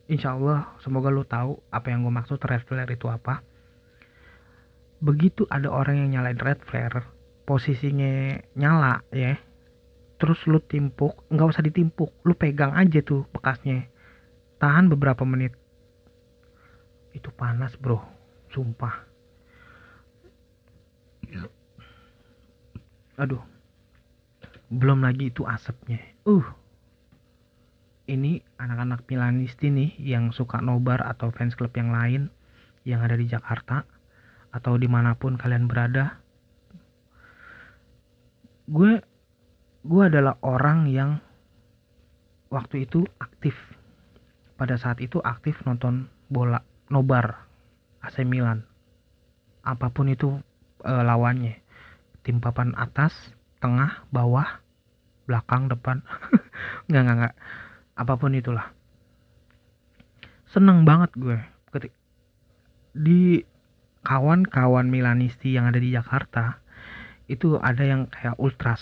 [0.08, 3.44] Insya Allah semoga lu tahu apa yang gue maksud red flare itu apa.
[5.04, 7.12] Begitu ada orang yang nyalain red flare
[7.44, 9.36] posisinya nyala ya
[10.16, 13.88] terus lu timpuk nggak usah ditimpuk lu pegang aja tuh bekasnya.
[14.60, 15.52] Tahan beberapa menit.
[17.12, 18.00] Itu panas bro.
[18.52, 19.04] Sumpah.
[23.20, 23.44] Aduh.
[24.72, 26.00] Belum lagi itu asapnya.
[26.28, 26.44] Uh.
[28.06, 32.30] Ini anak-anak Milanisti nih yang suka nobar atau fans club yang lain
[32.86, 33.82] yang ada di Jakarta
[34.54, 36.22] atau di mana pun kalian berada.
[38.70, 39.02] Gue
[39.86, 41.22] gue adalah orang yang
[42.50, 43.54] waktu itu aktif.
[44.58, 47.46] Pada saat itu aktif nonton bola nobar
[48.02, 48.66] AC Milan.
[49.62, 50.42] Apa pun itu
[50.82, 51.62] e, lawannya.
[52.26, 53.14] Tim papan atas
[53.62, 54.66] tengah bawah
[55.30, 56.02] belakang depan.
[56.90, 57.36] Nggak nggak nggak.
[57.98, 58.74] Apa pun itulah.
[60.50, 61.38] Seneng banget gue
[61.74, 61.94] ketik
[62.96, 63.44] di
[64.08, 66.64] kawan-kawan Milanisti yang ada di Jakarta
[67.28, 68.80] itu ada yang kayak ultras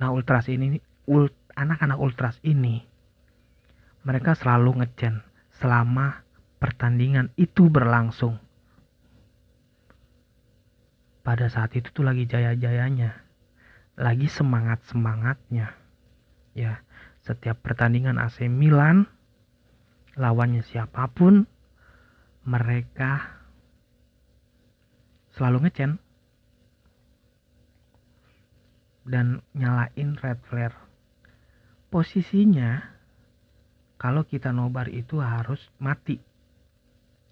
[0.00, 2.90] nah ultras ini ult, anak-anak ultras ini
[4.00, 5.20] mereka selalu ngecen
[5.60, 6.24] selama
[6.56, 7.32] pertandingan.
[7.36, 8.40] Itu berlangsung.
[11.20, 13.28] Pada saat itu tuh lagi jaya-jayanya
[14.00, 15.76] lagi semangat-semangatnya.
[16.56, 16.80] Ya
[17.20, 19.04] setiap pertandingan AC Milan
[20.16, 21.44] lawannya siapa pun
[22.48, 23.36] mereka
[25.36, 26.00] selalu ngecen
[29.06, 30.76] dan nyalain red flare
[31.88, 32.82] posisinya
[34.00, 36.20] kalau kita nobar itu harus mati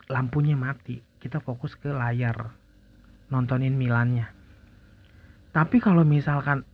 [0.09, 2.55] lampunya mati kita fokus ke layar
[3.29, 4.27] nontonin Milannya.
[5.53, 6.65] Tapi kalau misalkan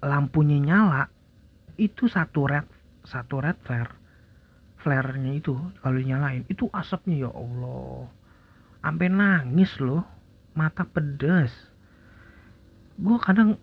[0.00, 1.02] lampunya nyala,
[1.76, 2.66] itu satu red
[3.04, 3.96] satu red flare.
[4.78, 8.06] Flare-nya itu kalau nyalain itu asapnya ya Allah.
[8.78, 10.06] Sampai nangis loh.
[10.54, 11.50] Mata pedes.
[12.98, 13.58] Gue kadang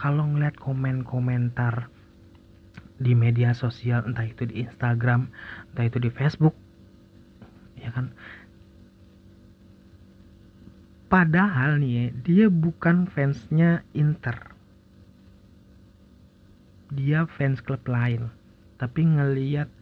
[0.00, 1.92] kalau ngeliat komen-komentar
[2.98, 5.30] di media sosial entah itu di Instagram
[5.70, 6.54] entah itu di Facebook
[7.78, 8.10] ya kan
[11.08, 14.52] Padahal nih ya, dia bukan fansnya Inter.
[16.92, 18.28] Dia fans klub lain.
[18.76, 19.72] Tapi ngeliat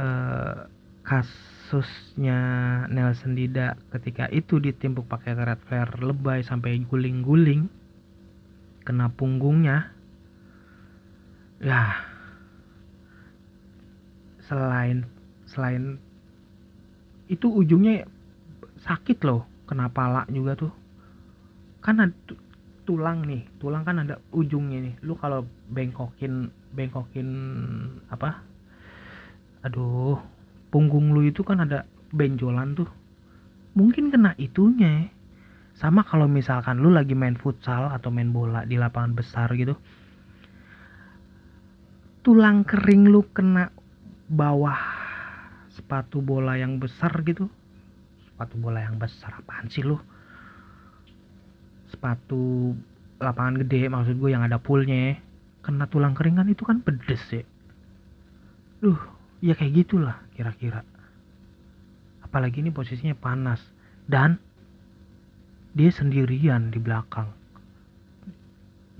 [0.00, 0.64] uh,
[1.04, 2.40] kasusnya
[2.88, 7.68] Nelson Dida ketika itu ditimpuk pakai red flare lebay sampai guling-guling
[8.84, 9.92] kena punggungnya.
[11.60, 12.00] Ya.
[14.44, 15.06] Selain
[15.46, 15.98] selain
[17.30, 18.06] itu ujungnya
[18.82, 20.72] sakit loh kena pala juga tuh.
[21.80, 22.14] Kan ada
[22.82, 24.94] tulang nih tulang kan ada ujungnya nih.
[25.06, 27.28] Lu kalau bengkokin bengkokin
[28.10, 28.42] apa?
[29.62, 30.18] Aduh
[30.70, 32.90] punggung lu itu kan ada benjolan tuh.
[33.78, 35.14] Mungkin kena itunya
[35.80, 39.72] sama kalau misalkan lu lagi main futsal atau main bola di lapangan besar gitu
[42.20, 43.72] tulang kering lu kena
[44.28, 44.76] bawah
[45.72, 47.48] sepatu bola yang besar gitu.
[48.28, 49.96] Sepatu bola yang besar apaan sih lu?
[51.88, 52.76] Sepatu
[53.20, 55.16] lapangan gede maksud gue yang ada poolnya
[55.60, 57.44] kena tulang keringan itu kan pedes ya.
[58.84, 59.00] Duh
[59.40, 60.84] ya kayak gitulah kira-kira.
[62.20, 63.60] Apalagi ini posisinya panas
[64.06, 64.36] dan
[65.74, 67.30] dia sendirian di belakang.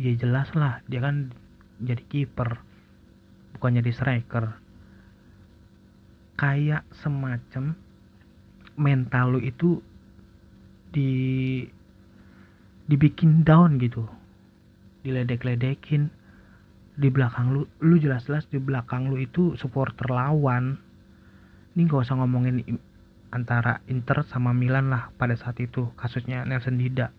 [0.00, 1.34] Ya jelas lah dia kan
[1.82, 2.62] jadi kiper
[3.58, 4.44] bukan jadi striker.
[6.38, 7.76] Kayak semacam
[8.80, 9.82] mental lu itu
[10.94, 11.10] di
[12.88, 14.08] dibikin down gitu.
[15.04, 16.08] Diledek-ledekin
[16.96, 17.68] di belakang lu.
[17.84, 20.80] Lu jelas-jelas di belakang lu itu supporter lawan.
[21.76, 22.64] Ini gak usah ngomongin
[23.30, 27.14] antara Inter sama Milan lah pada saat itu kasusnya Nelson Dida.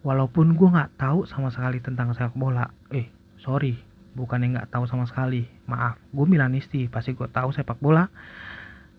[0.00, 2.72] Walaupun gue nggak tahu sama sekali tentang sepak bola.
[2.88, 3.76] Eh sorry
[4.16, 5.44] bukannya nggak tahu sama sekali.
[5.68, 8.08] Maaf gue Milanisti pasti gue tahu sepak bola.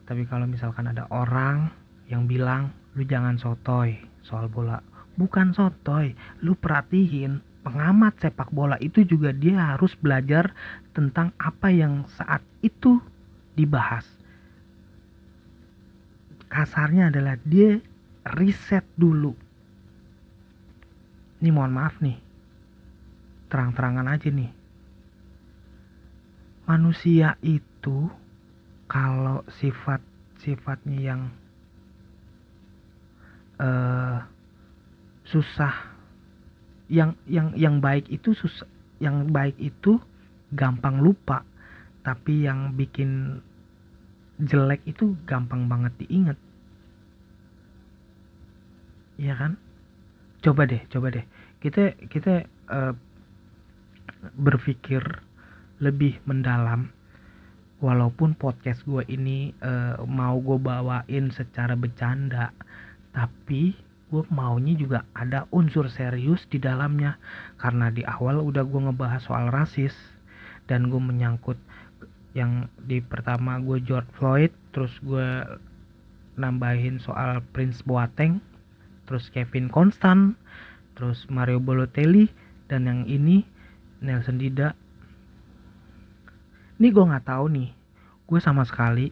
[0.06, 1.74] Tapi kalau misalkan ada orang
[2.06, 4.86] yang bilang lu jangan sotoy soal bola.
[5.17, 6.13] Bukan sotoy
[6.45, 10.54] lu perhatiin pengamat sepak bola itu juga dia harus belajar
[10.93, 13.02] tentang apa yang saat itu
[13.58, 14.21] dibahas
[16.52, 17.80] kasarnya adalah dia
[18.36, 19.32] riset dulu.
[21.40, 22.20] Ini mohon maaf nih.
[23.48, 24.52] Terang-terangan aja nih.
[26.68, 28.12] Manusia itu
[28.86, 30.04] kalau sifat
[30.44, 31.22] sifatnya yang
[33.58, 34.20] uh,
[35.24, 35.74] susah
[36.92, 38.68] yang yang yang baik itu susah
[39.00, 39.98] yang baik itu
[40.52, 41.48] gampang lupa.
[42.04, 43.42] Tapi yang bikin
[44.41, 46.38] jelek itu gampang banget diingat.
[49.21, 49.54] Iya kan?
[50.41, 51.25] Coba deh coba deh.
[51.62, 52.93] Kita kita uh,
[54.34, 55.01] berpikir
[55.77, 56.89] lebih mendalam.
[57.82, 62.54] Walaupun podcast gue ini uh, mau gue bawain secara bercanda
[63.10, 63.73] tapi
[64.13, 67.17] gue maunya juga ada unsur serius di dalamnya.
[67.62, 69.93] Karena di awal udah gue ngebahas soal rasis
[70.65, 71.58] dan gue menyangkut
[72.32, 75.44] yang di pertama gue George Floyd terus gue
[76.39, 78.39] nambahin soal Prince Boateng
[79.04, 80.39] terus Kevin Constant
[80.96, 82.32] terus Mario Balotelli
[82.72, 83.44] dan yang ini
[84.02, 84.74] Nelson Dida.
[86.80, 87.70] Ini gue nggak tahu nih
[88.26, 89.12] gue sama sekali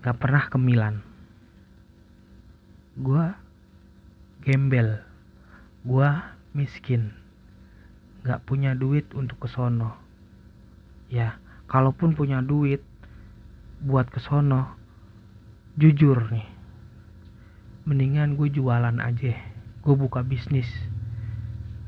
[0.00, 1.02] nggak pernah ke Milan.
[2.94, 3.26] Gue
[4.46, 5.02] gembel
[5.82, 6.10] gue
[6.56, 7.12] miskin
[8.24, 9.98] nggak punya duit untuk ke sono.
[11.10, 11.36] Ya
[11.70, 12.82] kalaupun punya duit
[13.80, 14.74] buat ke sono
[15.78, 16.60] jujur nih
[17.88, 19.34] mendingan gue jualan aja.
[19.80, 20.68] Gue buka bisnis.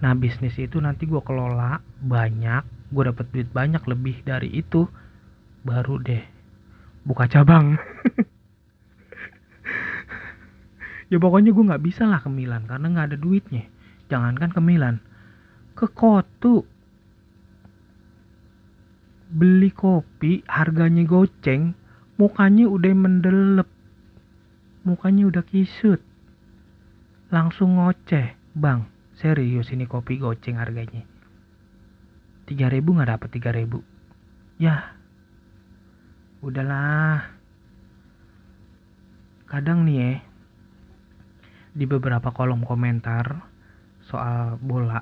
[0.00, 4.88] Nah bisnis itu nanti gue kelola banyak gue dapet duit banyak lebih dari itu
[5.62, 6.22] baru deh
[7.04, 7.76] buka cabang.
[11.12, 13.68] Ya pokoknya gue nggak bisa lah ke Milan karena nggak ada duitnya.
[14.08, 14.96] Jangankan ke Milan
[15.76, 16.64] ke Kotu
[19.32, 21.72] beli kopi harganya goceng
[22.20, 23.68] mukanya udah mendelep.
[24.84, 26.04] Mukanya udah kisut.
[27.32, 28.84] Langsung ngoceh bang
[29.16, 31.08] serius ini kopi goceng harganya?
[32.44, 33.80] 3000 nggak dapet 3000
[34.60, 34.92] ya
[36.44, 37.32] udahlah.
[39.48, 40.12] Kadang nih ya
[41.72, 43.48] di beberapa kolom komentar
[44.04, 45.00] soal bola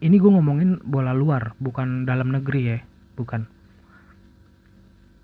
[0.00, 2.78] ini gue ngomongin bola luar bukan dalam negeri ya
[3.14, 3.46] bukan.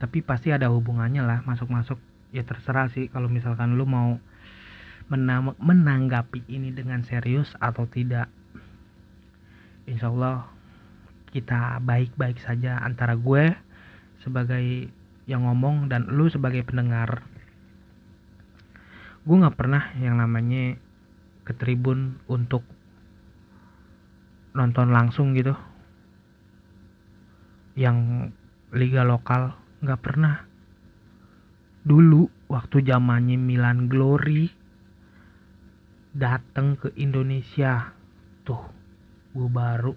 [0.01, 2.01] Tapi pasti ada hubungannya lah masuk-masuk.
[2.31, 4.17] Ya terserah sih kalau misalkan lu mau
[5.11, 8.31] menang menanggapi ini dengan serius atau tidak.
[9.85, 10.47] Insya Allah
[11.35, 13.55] kita baik-baik saja antara gue
[14.23, 14.91] sebagai
[15.27, 17.27] yang ngomong dan lu sebagai pendengar.
[19.27, 20.79] Gue nggak pernah yang namanya
[21.45, 22.63] ke tribun untuk
[24.55, 25.55] nonton langsung gitu
[27.75, 28.31] yang
[28.71, 30.47] liga lokal nggak pernah.
[31.81, 34.51] Dulu waktu zamannya Milan Glory
[36.13, 37.95] datang ke Indonesia.
[38.45, 38.63] Tuh
[39.33, 39.95] gue baru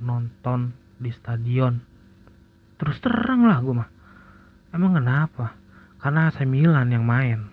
[0.00, 1.82] nonton di stadion.
[2.80, 3.90] Terus terang lah gue mah.
[4.72, 5.58] Emang kenapa?
[6.00, 7.52] Karena saya Milan yang main.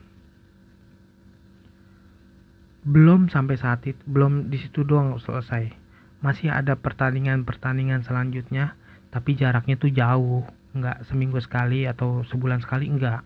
[2.87, 5.75] Belum sampai saat itu belum di situ doang selesai.
[6.23, 8.79] Masih ada pertandingan-pertandingan selanjutnya
[9.11, 10.43] tapi jaraknya tuh jauh.
[10.77, 13.25] Nggak seminggu sekali atau sebulan sekali enggak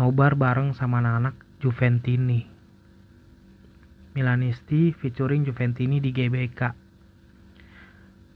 [0.00, 2.48] nobar bareng sama anak-anak Juventini.
[4.12, 6.60] Milanisti featuring Juventini di GBK.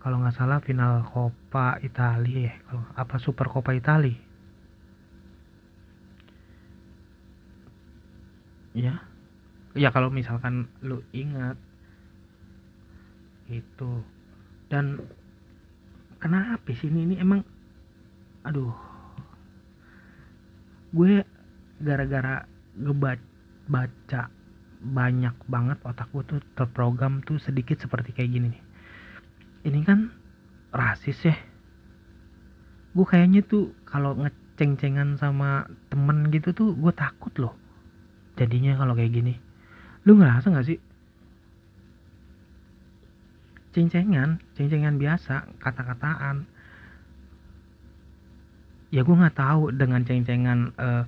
[0.00, 4.14] Kalau nggak salah final Coppa Italia ya kalau apa Super Coppa Italia?
[8.76, 9.02] Ya.
[9.76, 11.58] Ya kalau misalkan lu ingat
[13.50, 14.04] itu.
[14.70, 15.02] Dan
[16.26, 17.46] kenapa sih ini, ini emang
[18.42, 18.74] aduh.
[20.90, 21.22] Gue
[21.78, 22.42] gara-gara
[22.74, 24.34] ngebaca
[24.82, 28.62] banyak banget otak gue tuh terprogram tuh sedikit seperti kayak gini nih.
[29.70, 30.10] Ini kan
[30.74, 31.36] rasis ya.
[32.92, 37.54] Gue kayaknya tuh kalau ngeceng-cengan sama temen gitu tuh gue takut loh.
[38.34, 39.34] Jadinya kalau kayak gini.
[40.06, 40.78] Lu ngerasa gak sih
[43.76, 46.48] ceng-cengan ceng-cengan biasa kata-kataan.
[48.88, 51.04] Ya gue nggak tahu dengan ceng-cengan uh,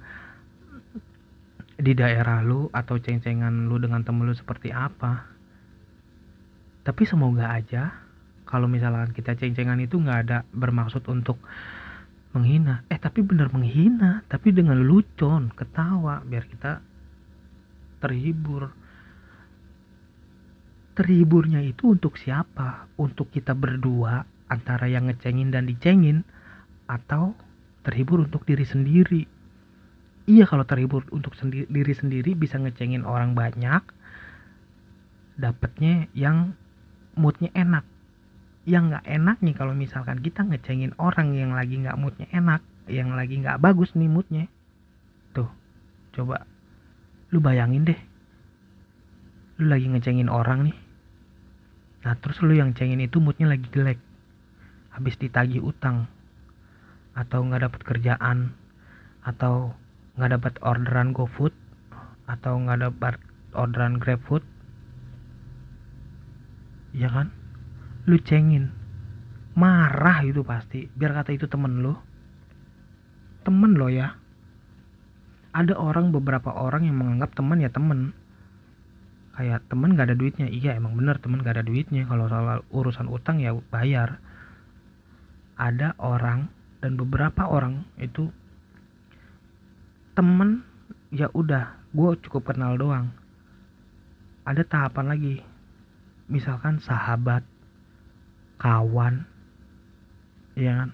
[1.81, 5.25] di daerah lu atau ceng-cengan lu dengan temen lu seperti apa.
[6.85, 8.05] Tapi semoga aja
[8.45, 11.41] kalau misalkan kita ceng-cengan itu nggak ada bermaksud untuk
[12.37, 12.85] menghina.
[12.93, 16.85] Eh tapi bener menghina tapi dengan lucon ketawa biar kita
[18.05, 18.77] terhibur
[20.99, 22.91] terhiburnya itu untuk siapa?
[22.99, 26.27] Untuk kita berdua antara yang ngecengin dan dicengin?
[26.91, 27.39] Atau
[27.87, 29.23] terhibur untuk diri sendiri?
[30.27, 33.81] Iya kalau terhibur untuk sendi diri sendiri bisa ngecengin orang banyak
[35.39, 36.59] dapetnya yang
[37.15, 37.87] moodnya enak.
[38.67, 43.15] Yang nggak enak nih kalau misalkan kita ngecengin orang yang lagi nggak moodnya enak yang
[43.15, 44.51] lagi nggak bagus nih moodnya.
[45.33, 45.49] Tuh
[46.13, 46.43] coba
[47.31, 48.01] lu bayangin deh.
[49.63, 50.88] Lu lagi ngecengin orang nih
[52.07, 53.99] nah terus lu yang cengin itu moodnya lagi jelek.
[54.95, 56.11] Habis ditagih utang.
[57.15, 58.55] Atau nggak dapat kerjaan.
[59.23, 59.75] Atau
[60.19, 61.55] nggak dapat orderan GoFood.
[62.27, 63.15] Atau nggak dapat
[63.55, 64.43] orderan GrabFood.
[66.95, 67.31] Ya kan?
[68.11, 68.75] Lu cengin.
[69.55, 70.91] Marah itu pasti.
[70.95, 71.95] Biar kata itu temen lu.
[73.47, 74.19] Temen lo ya.
[75.55, 78.15] Ada orang beberapa orang yang menganggap teman ya temen
[79.39, 80.51] kayak temen gak ada duitnya.
[80.51, 82.11] Iya emang bener temen gak ada duitnya.
[82.11, 84.19] Kalau soal urusan utang ya bayar.
[85.55, 86.51] Ada orang
[86.83, 88.31] dan beberapa orang itu
[90.19, 90.67] temen
[91.15, 93.15] ya udah gue cukup kenal doang.
[94.43, 95.37] Ada tahapan lagi.
[96.27, 97.47] Misalkan sahabat
[98.59, 99.23] kawan
[100.59, 100.91] ya kan?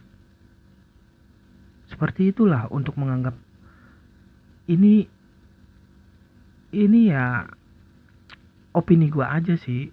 [1.88, 3.32] Seperti itulah untuk menganggap
[4.68, 5.08] ini
[6.74, 7.48] ini ya
[8.74, 9.88] opini gue aja sih.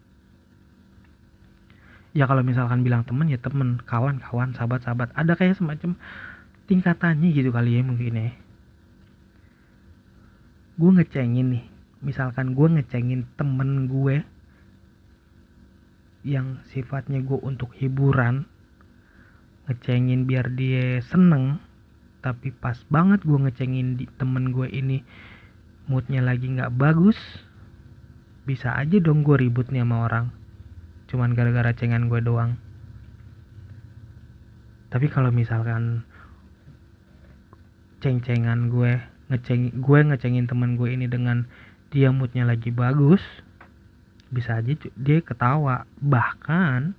[2.12, 3.80] Ya kalau misalkan bilang temen ya temen.
[3.88, 5.96] Kawan kawan sahabat sahabat ada kayak semacam
[6.68, 8.34] tingkatannya gitu kali ya mungkin ya.
[10.76, 11.66] Gue ngecengin nih.
[12.02, 14.26] Misalkan gue ngecengin temen gue
[16.22, 18.46] yang sifatnya gue untuk hiburan
[19.66, 21.62] ngecengin biar dia seneng
[22.22, 25.02] tapi pas banget gue ngecengin di temen gue ini
[25.90, 27.18] moodnya lagi nggak bagus
[28.46, 30.34] bisa aja dong gue ribut nih sama orang.
[31.12, 32.58] Cuman gara-gara cengan gue doang.
[34.92, 36.04] Tapi kalau misalkan
[38.02, 38.98] ceng-cengan gue
[39.32, 41.48] ngeceng gue ngecengin temen gue ini dengan
[41.94, 43.22] dia moodnya lagi bagus
[44.32, 45.86] bisa aja dia ketawa.
[46.02, 46.96] Bahkan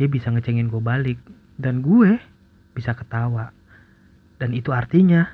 [0.00, 1.20] dia bisa ngecengin gue balik.
[1.54, 2.18] Dan gue
[2.74, 3.54] bisa ketawa.
[4.42, 5.30] Dan itu artinya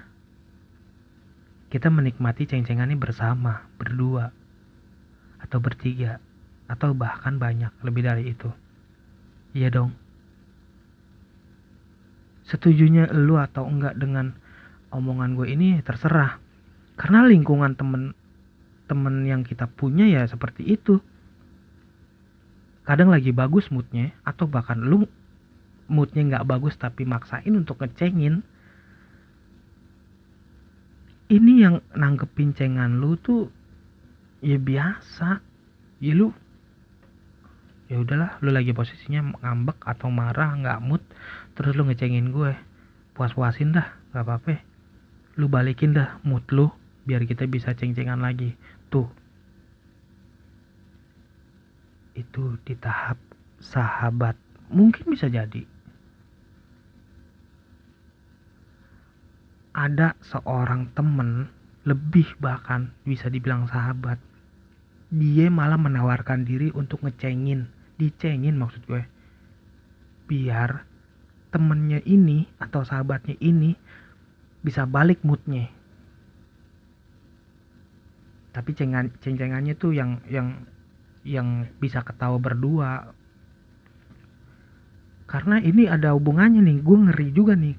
[1.71, 4.40] kita menikmati ceng-cengannya bersama berdua
[5.51, 6.23] atau bertiga
[6.71, 8.47] atau bahkan banyak lebih dari itu.
[9.51, 9.91] Iya dong.
[12.47, 14.31] Setujunya lu atau enggak dengan
[14.95, 16.39] omongan gue ini terserah.
[16.95, 18.15] Karena lingkungan temen
[18.87, 21.03] temen yang kita punya ya seperti itu.
[22.87, 25.11] Kadang lagi bagus moodnya atau bahkan lu
[25.91, 28.47] moodnya nggak bagus tapi maksain untuk ngecengin.
[31.31, 33.51] Ini yang nanggepin cengan lu tuh
[34.41, 35.41] ya biasa.
[36.01, 36.33] Ya lu.
[37.91, 41.03] Ya udahlah lu lagi posisinya ngambek atau marah nggak mood
[41.59, 42.57] terus lu ngecengin gue.
[43.13, 44.57] Puas puasin dah nggak apa-apa.
[45.37, 46.73] Lu balikin dah mood lu
[47.05, 48.57] biar kita bisa ceng-cengan lagi.
[48.89, 49.09] Tuh.
[52.17, 53.19] Itu di tahap
[53.61, 54.39] sahabat.
[54.71, 55.67] Mungkin bisa jadi.
[59.75, 61.51] Ada seorang temen
[61.83, 64.19] lebih bahkan bisa dibilang sahabat
[65.11, 67.67] dia malah menawarkan diri untuk ngecengin.
[67.99, 69.03] Dicengin maksud gue.
[70.31, 70.87] Biar
[71.51, 73.75] temennya ini atau sahabatnya ini
[74.63, 75.67] bisa balik moodnya.
[78.55, 80.63] Tapi cengan ceng-cengannya tuh yang yang
[81.27, 83.11] yang bisa ketawa berdua.
[85.27, 86.79] Karena ini ada hubungannya nih.
[86.83, 87.75] Gue ngeri juga nih.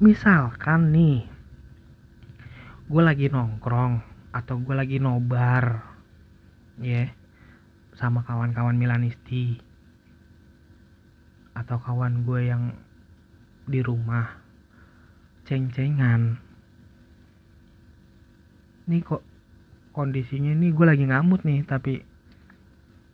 [0.00, 1.36] Misalkan nih
[2.86, 5.80] gue lagi nongkrong atau gue lagi nobar.
[6.76, 7.08] Ya yeah,
[7.96, 9.56] sama kawan-kawan Milanisti.
[11.56, 12.76] Atau kawan gue yang
[13.64, 14.36] di rumah.
[15.48, 16.36] Ceng-cengan.
[18.92, 19.24] Nih kok
[19.96, 22.04] kondisinya nih gue lagi ngamut nih tapi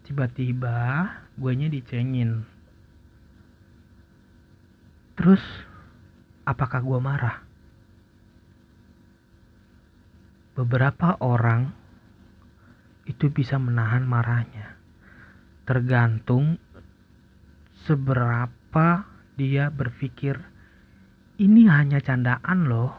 [0.03, 1.07] tiba-tiba
[1.39, 2.43] gue nya dicengin.
[5.15, 5.41] Terus
[6.43, 7.52] apakah gue marah
[10.53, 11.73] beberapa orang
[13.09, 14.77] itu bisa menahan marahnya.
[15.65, 16.61] Tergantung
[17.87, 20.39] seberapa dia berpikir
[21.41, 22.93] ini hanya candaan loh.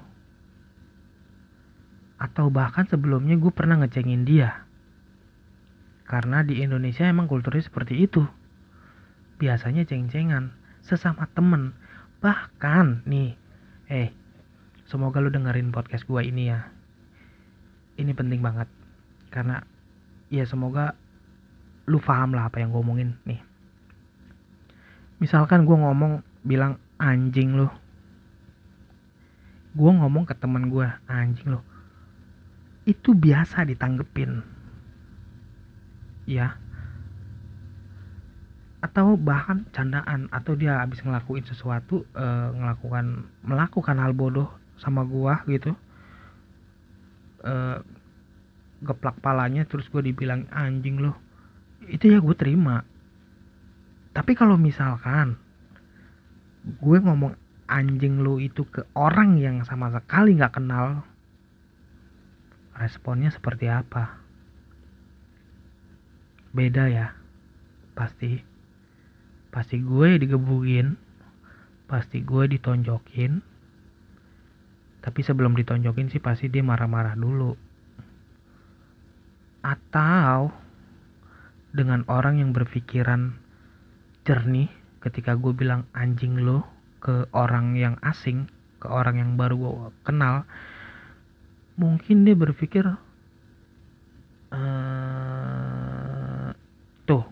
[2.17, 4.63] Atau bahkan sebelumnya gue pernah ngecengin dia.
[6.03, 8.23] Karena di Indonesia emang kulturnya seperti itu.
[9.39, 11.75] Biasanya ceng-cengan sesama temen.
[12.23, 13.35] Bahkan nih
[13.91, 14.09] eh
[14.87, 16.82] semoga lu dengerin podcast gue ini ya
[17.97, 18.69] ini penting banget.
[19.29, 19.61] Karena
[20.29, 20.97] ya semoga
[21.89, 23.41] lu paham lah apa yang gue omongin nih.
[25.19, 27.67] Misalkan gue ngomong bilang anjing lu.
[29.73, 31.61] Gue ngomong ke teman gue anjing lu.
[32.85, 34.43] Itu biasa ditanggepin.
[36.29, 36.55] Ya.
[38.83, 45.39] Atau bahkan candaan atau dia habis ngelakuin sesuatu uh, ngelakukan melakukan hal bodoh sama gua
[45.47, 45.71] gitu
[47.43, 47.79] uh,
[48.83, 51.15] geplak palanya terus gue dibilang anjing loh
[51.87, 52.83] itu ya gue terima.
[54.13, 55.35] Tapi kalau misalkan
[56.63, 57.35] gue ngomong
[57.67, 61.03] anjing lo itu ke orang yang sama sekali nggak kenal
[62.77, 64.21] responnya seperti apa?
[66.53, 67.17] Beda ya.
[67.97, 68.39] Pasti
[69.53, 70.97] pasti gue digebukin
[71.85, 73.52] pasti gue ditonjokin
[75.03, 77.59] tapi sebelum ditonjokin sih pasti dia marah-marah dulu.
[79.59, 80.55] Atau
[81.75, 83.35] dengan orang yang berpikiran
[84.23, 84.71] jernih
[85.03, 86.63] ketika gue bilang anjing lo
[87.03, 88.47] ke orang yang asing
[88.79, 90.47] ke orang yang baru gue kenal
[91.75, 92.87] mungkin dia berpikir
[94.55, 96.47] uh,
[97.03, 97.27] tuh.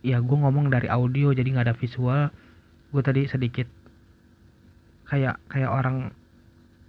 [0.00, 2.32] Ya gue ngomong dari audio jadi nggak ada visual.
[2.88, 3.79] Gue tadi sedikit
[5.10, 6.14] kayak kayak orang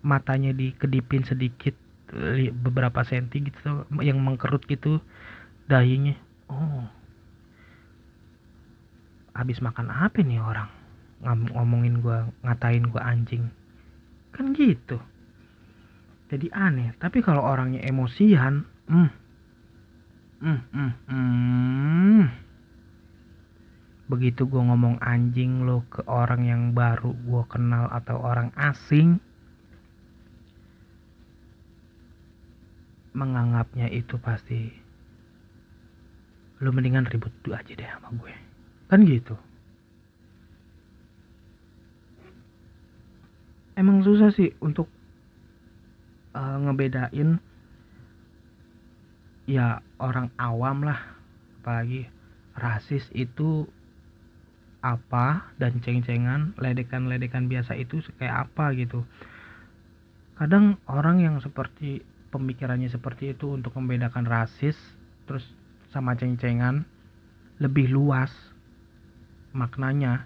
[0.05, 1.73] matanya dikedipin sedikit
[2.61, 5.01] beberapa senti gitu yang mengkerut gitu
[5.65, 6.13] dahinya.
[6.51, 6.85] Oh.
[9.31, 10.69] Habis makan apa nih orang?
[11.23, 13.45] Ngomongin gue ngatain gue anjing.
[14.35, 14.99] Kan gitu.
[16.27, 16.91] Jadi aneh.
[16.99, 19.09] Tapi kalau orangnya emosian hmm.
[20.41, 22.23] Hmm hmm, hmm.
[24.11, 29.23] Begitu gue ngomong anjing lo ke orang yang baru gue kenal atau orang asing
[33.15, 34.71] menganggapnya itu pasti
[36.61, 38.33] lu mendingan ribut dulu aja deh sama gue.
[38.87, 39.35] Kan gitu.
[43.73, 44.85] Emang susah sih untuk
[46.37, 47.41] uh, ngebedain
[49.49, 51.01] ya orang awam lah.
[51.61, 52.05] Apalagi
[52.53, 53.65] rasis itu
[54.81, 59.05] apa dan ceng-cengan ledekan-ledekan biasa itu kayak apa gitu.
[60.41, 62.01] Kadang orang yang seperti
[62.33, 64.73] pemikirannya seperti itu untuk membedakan rasis
[65.29, 65.45] terus
[65.93, 66.81] sama ceng-cengan
[67.61, 68.33] lebih luas
[69.53, 70.25] maknanya.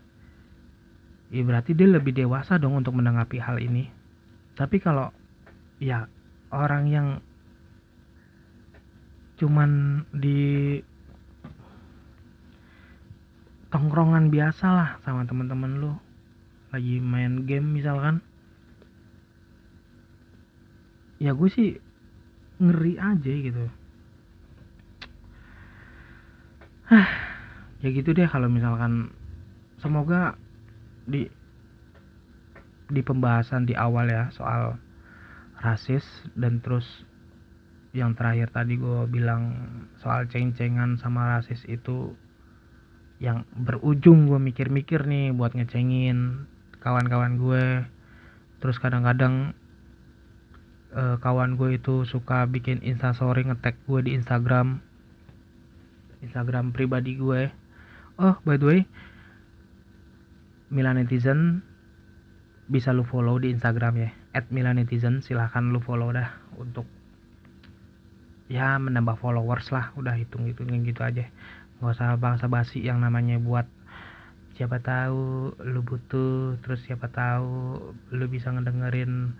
[1.34, 3.92] Ya berarti dia lebih dewasa dong untuk menanggapi hal ini.
[4.56, 5.12] Tapi kalau
[5.84, 6.08] ya
[6.56, 7.08] orang yang
[9.36, 10.80] cuman di
[13.76, 15.92] tongkrongan biasa lah sama teman-teman lu.
[16.72, 18.24] Lagi main game misalkan.
[21.20, 21.84] Ya gue sih
[22.64, 23.68] ngeri aja gitu.
[27.84, 29.12] Ya gitu deh kalau misalkan
[29.84, 30.40] semoga
[31.04, 31.28] di
[32.90, 34.80] di pembahasan di awal ya soal
[35.60, 37.06] rasis dan terus
[37.92, 39.54] yang terakhir tadi gue bilang
[40.02, 42.16] soal ceng-cengan sama rasis itu
[43.24, 46.48] yang berujung gue mikir-mikir nih buat ngecengin
[46.84, 47.64] kawan-kawan gue
[48.60, 49.56] terus kadang-kadang
[50.92, 54.84] uh, kawan gue itu suka bikin instastory ngetek gue di Instagram.
[56.24, 57.52] Instagram pribadi gue
[58.18, 58.82] oh by the way
[60.74, 61.62] Milan Netizen
[62.66, 64.10] bisa lu follow di Instagram ya.
[64.34, 66.90] At Milan Netizen silahkan lu follow dah untuk
[68.50, 69.94] ya menambah followers lah.
[69.96, 71.30] Udah hitung hitungin gitu aja
[71.80, 73.68] nggak usah bangsa basi yang namanya buat
[74.56, 79.36] siapa tahu lu butuh terus siapa tahu lu bisa ngedengerin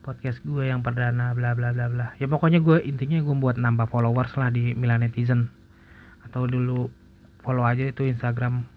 [0.00, 2.12] podcast gue yang perdana bla bla bla bla.
[2.20, 5.48] Ya pokoknya gue intinya gue buat nambah followers lah di Milan Netizen.
[6.28, 6.92] Atau dulu
[7.40, 8.68] follow aja itu Instagram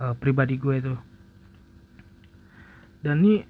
[0.00, 0.94] uh, pribadi gue itu.
[3.00, 3.44] Dan ini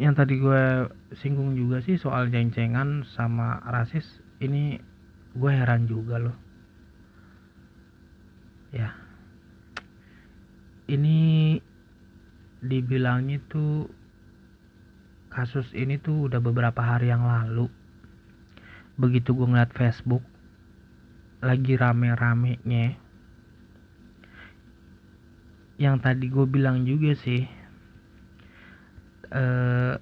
[0.00, 0.88] yang tadi gue
[1.20, 4.04] singgung juga sih soal ceng-cengan sama rasis
[4.40, 4.80] ini
[5.36, 6.49] gue heran juga loh
[8.74, 8.94] ya.
[10.90, 11.58] Ini
[12.60, 13.86] dibilangnya tuh
[15.30, 17.70] kasus ini tuh udah beberapa hari yang lalu.
[18.98, 20.26] Begitu gue ngeliat Facebook
[21.40, 22.98] lagi rame-ramenya.
[25.80, 27.46] Yang tadi gue bilang juga sih
[29.30, 29.94] eh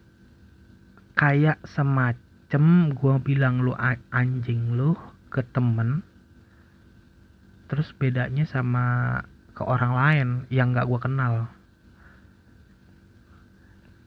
[1.18, 2.64] kayak semacam
[2.96, 3.76] gue bilang lu
[4.14, 4.96] anjing lu
[5.28, 6.00] ke temen
[7.68, 9.20] terus bedanya sama
[9.52, 11.52] ke orang lain yang gak gue kenal.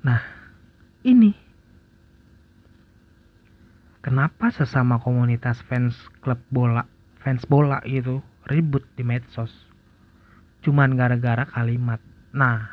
[0.02, 0.22] Nah
[1.06, 1.38] ini.
[4.02, 5.94] Kenapa sesama komunitas fans
[6.26, 6.90] klub bola
[7.22, 9.54] fans bola gitu ribut di medsos?
[10.66, 12.02] Cuman gara-gara kalimat.
[12.34, 12.66] Nah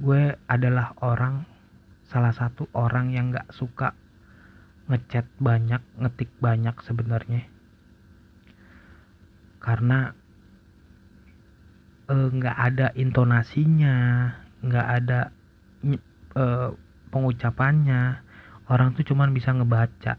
[0.00, 1.44] gue adalah orang
[2.08, 3.92] salah satu orang yang gak suka
[4.88, 7.53] ngechat banyak ngetik banyak sebenarnya
[9.64, 10.12] karena
[12.12, 13.96] eh, nggak uh, ada intonasinya
[14.60, 15.20] nggak ada
[16.36, 16.76] uh,
[17.08, 18.20] pengucapannya.
[18.68, 20.16] Orang tuh cuman bisa ngebaca.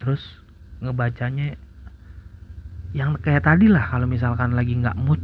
[0.00, 0.20] Terus
[0.84, 1.56] ngebacanya
[2.96, 5.20] yang kayak tadi lah kalau misalkan lagi nggak mood.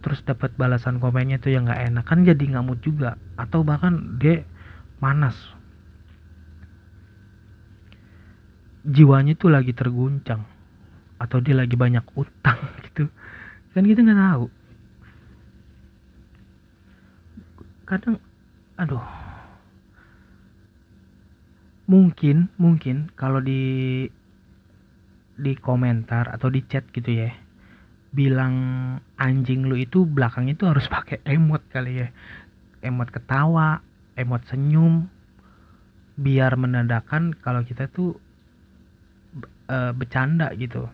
[0.00, 2.04] Terus dapat balasan komennya tuh yang nggak enak.
[2.06, 3.18] Kan jadi nggak mood juga.
[3.38, 4.46] Atau bahkan dia
[5.02, 5.34] panas
[8.84, 10.44] jiwanya tuh lagi terguncang.
[11.20, 12.58] Atau dia lagi banyak utang
[12.90, 13.08] gitu.
[13.76, 14.46] Kan kita nggak tahu.
[17.86, 18.16] Kadang
[18.78, 19.04] aduh.
[21.90, 24.06] Mungkin mungkin kalau di
[25.40, 27.32] di komentar atau di chat gitu ya
[28.10, 28.54] bilang
[29.16, 32.08] anjing lu itu belakangnya itu harus pakai emot kali ya.
[32.80, 33.82] Emot ketawa
[34.16, 35.08] emot senyum
[36.20, 38.20] biar menandakan kalau kita tuh
[39.70, 40.88] e, bercanda gitu.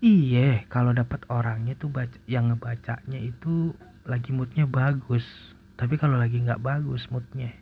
[0.00, 3.76] Iya kalau dapat orangnya tuh baca, yang ngebacanya itu
[4.08, 5.24] lagi moodnya bagus.
[5.76, 7.52] Tapi kalau lagi nggak bagus moodnya.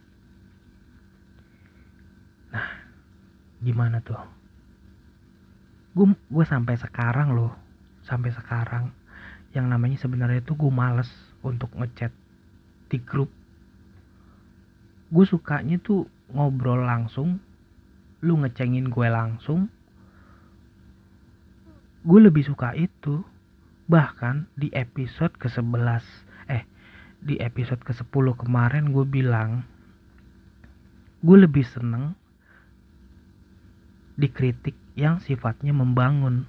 [2.54, 2.68] Nah
[3.58, 4.22] gimana tuh?
[5.98, 7.52] Gue gue sampai sekarang loh
[8.06, 8.94] sampai sekarang
[9.52, 11.10] yang namanya sebenarnya tuh gue males
[11.42, 12.14] untuk ngechat
[12.88, 13.28] di grup.
[15.10, 17.40] Gue sukanya tuh ngobrol langsung
[18.22, 19.70] lu ngecengin gue langsung
[22.08, 23.22] gue lebih suka itu.
[23.88, 26.64] Bahkan di episode ke 11 eh
[27.24, 29.64] di episode ke 10 kemarin gue bilang
[31.24, 32.14] gue lebih seneng
[34.20, 36.44] dikritik yang sifatnya membangun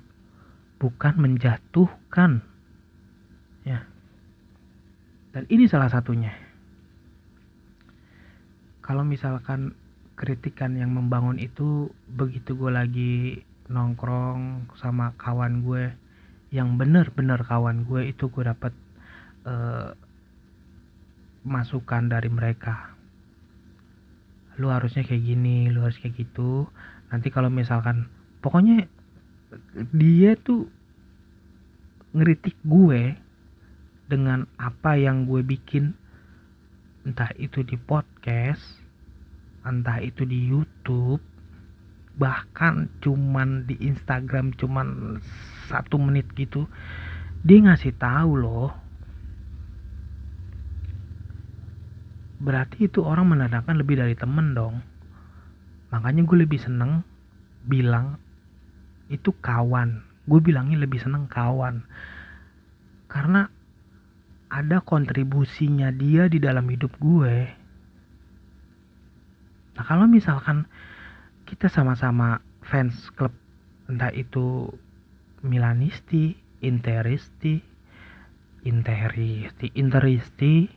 [0.82, 2.42] bukan menjatuhkan.
[3.64, 3.86] Ya.
[5.32, 6.34] Dan ini salah satunya.
[8.82, 9.78] Kalau misalkan
[10.20, 13.16] kritikan yang membangun itu begitu gue lagi
[13.72, 15.96] nongkrong sama kawan gue
[16.52, 18.76] yang bener-bener kawan gue itu gue dapat
[19.48, 19.96] uh,
[21.48, 22.92] masukan dari mereka.
[24.60, 26.68] Lu harusnya kayak gini lu harus kayak gitu.
[27.08, 28.12] Nanti kalau misalkan
[28.44, 28.92] pokoknya
[29.96, 30.68] dia tuh
[32.12, 33.16] ngeritik gue
[34.10, 35.94] dengan apa yang gue bikin
[37.06, 38.89] entah itu di podcast
[39.70, 41.22] entah itu di YouTube
[42.20, 45.22] bahkan cuman di Instagram cuman
[45.72, 46.68] satu menit gitu
[47.40, 48.72] dia ngasih tahu loh.
[52.40, 54.80] Berarti itu orang menandakan lebih dari temen dong.
[55.92, 57.04] Makanya gue lebih seneng
[57.64, 58.20] bilang
[59.12, 60.04] itu kawan.
[60.28, 61.84] Gue bilangnya lebih seneng kawan.
[63.08, 63.48] Karena
[64.52, 67.59] ada kontribusinya dia di dalam hidup gue
[69.80, 70.68] nah kalau misalkan
[71.48, 73.32] kita sama-sama fans klub
[73.88, 74.68] entah itu
[75.40, 77.64] Milanisti, Interisti,
[78.68, 80.68] Interisti, Interisti,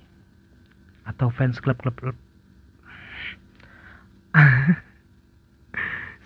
[1.02, 2.14] atau fans klub-klub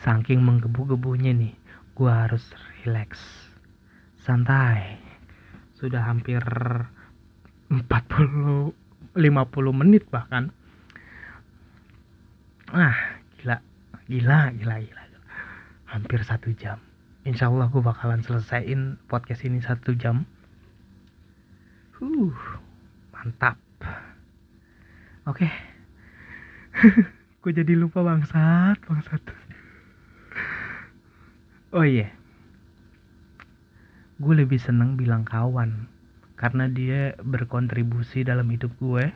[0.04, 1.56] saking menggebu-gebunya nih
[1.96, 2.44] gue harus
[2.84, 3.16] relax.
[4.20, 5.00] Santai.
[5.80, 6.44] Sudah hampir
[7.72, 7.80] 40
[9.16, 10.52] 50 menit bahkan
[12.72, 12.96] ah
[13.38, 13.62] gila.
[14.06, 15.02] Gila gila gila.
[15.86, 16.82] Hampir satu jam.
[17.26, 20.26] Insya Allah gue bakalan selesaiin podcast ini satu jam.
[22.02, 22.34] Uh
[23.14, 23.58] mantap.
[25.28, 25.46] Oke.
[26.76, 26.92] Okay.
[27.40, 29.22] gue jadi lupa bangsat bangsat.
[31.72, 32.04] Oh iya.
[32.04, 32.12] Yeah.
[34.16, 35.92] gue lebih seneng bilang kawan
[36.40, 39.12] karena dia berkontribusi dalam hidup gue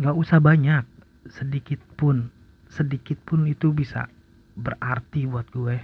[0.00, 0.88] nggak usah banyak
[1.28, 2.28] sedikit pun
[2.68, 4.10] sedikit pun itu bisa
[4.58, 5.78] berarti buat gue.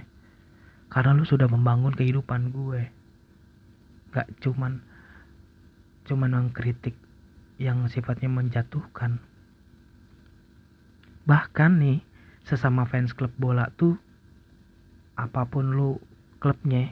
[0.91, 2.81] Karena lu sudah membangun kehidupan gue.
[4.11, 4.83] Gak cuman
[6.03, 6.97] cuman mengkritik
[7.61, 9.23] yang sifatnya menjatuhkan.
[11.23, 12.03] Bahkan nih
[12.43, 13.95] sesama fans klub bola tuh
[15.15, 16.01] apa pun lu
[16.41, 16.89] klubnya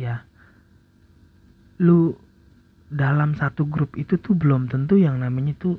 [0.00, 0.24] ya
[1.76, 2.16] lu
[2.88, 5.76] dalam satu grup itu tuh belum tentu yang namanya tuh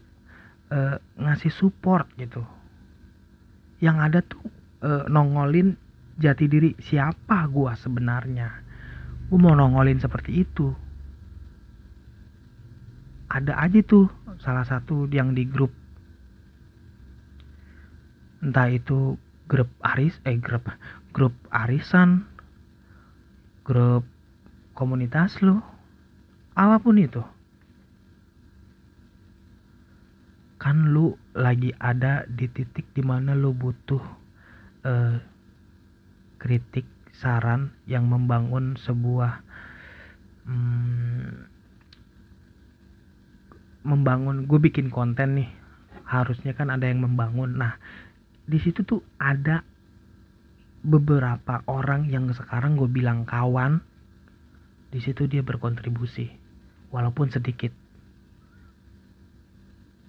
[0.71, 2.41] uh, ngasih support gitu.
[3.83, 4.43] Yang ada tuh
[4.81, 5.75] uh, nongolin
[6.17, 8.49] jati diri siapa gua sebenarnya.
[9.29, 10.71] Gua mau nongolin seperti itu.
[13.31, 14.11] Ada aja tuh
[14.43, 15.71] salah satu yang di grup.
[18.41, 19.15] Entah itu
[19.51, 20.71] grup aris eh grup
[21.11, 22.23] grup arisan
[23.67, 24.07] grup
[24.71, 25.59] komunitas lo
[26.55, 27.19] apa pun itu
[30.61, 34.03] kan lu lagi ada di titik di mana lu butuh
[34.85, 35.17] uh,
[36.37, 36.85] kritik
[37.17, 39.41] saran yang membangun sebuah
[40.45, 41.49] hmm,
[43.89, 45.49] membangun gue bikin konten nih
[46.05, 47.57] harusnya kan ada yang membangun.
[47.57, 47.81] Nah
[48.45, 49.65] di situ tuh ada
[50.85, 53.81] beberapa orang yang sekarang gue bilang kawan
[54.93, 56.29] di situ dia berkontribusi
[56.93, 57.71] walaupun sedikit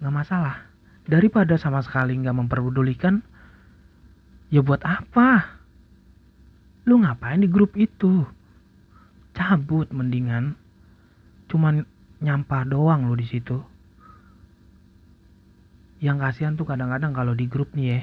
[0.03, 0.67] nggak masalah.
[1.07, 3.23] Daripada sama sekali nggak memperdulikan
[4.51, 5.63] ya buat apa?
[6.91, 8.27] Lu ngapain di grup itu?
[9.31, 10.59] Cabut mendingan.
[11.47, 11.87] Cuman
[12.19, 13.63] nyampah doang lu di situ.
[16.03, 18.01] Yang kasihan tuh kadang-kadang kalau di grup nih ya.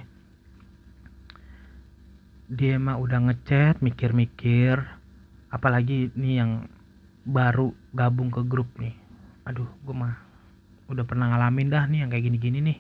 [2.48, 4.80] Dia mah udah ngechat mikir-mikir.
[5.52, 6.72] Apalagi nih yang
[7.28, 8.96] baru gabung ke grup nih.
[9.44, 10.29] Aduh gue mah
[10.90, 12.80] udah pernah ngalamin dah nih yang kayak gini-gini nih.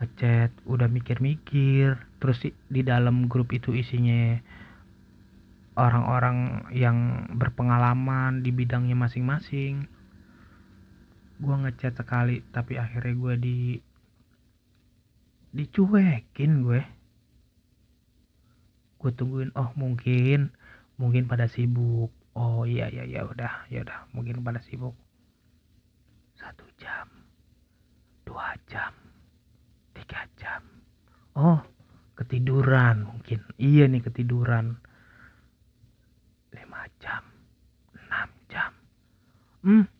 [0.00, 4.40] Ngechat udah mikir-mikir terus di dalam grup itu isinya
[5.76, 9.84] orang-orang yang berpengalaman di bidangnya masing-masing.
[11.36, 13.58] Gue ngechat sekali tapi akhirnya gue di
[15.52, 16.80] dicuekin gue.
[18.96, 20.48] Gue tungguin oh mungkin
[20.96, 22.08] mungkin pada sibuk.
[22.36, 24.96] Oh iya iya ya udah ya udah mungkin pada sibuk
[26.46, 27.10] satu jam
[28.22, 28.94] dua jam
[29.98, 30.62] tiga jam.
[31.34, 31.58] Oh
[32.14, 33.42] ketiduran mungkin.
[33.58, 34.78] Iya nih ketiduran.
[36.54, 37.26] Lima jam
[37.98, 38.70] enam jam.
[39.66, 39.90] Hmm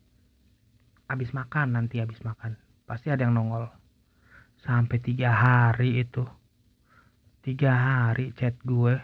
[1.11, 2.55] habis makan nanti habis makan.
[2.87, 3.67] Pasti ada yang nongol.
[4.63, 6.23] Sampai tiga hari itu.
[7.43, 8.95] Tiga hari chat gue.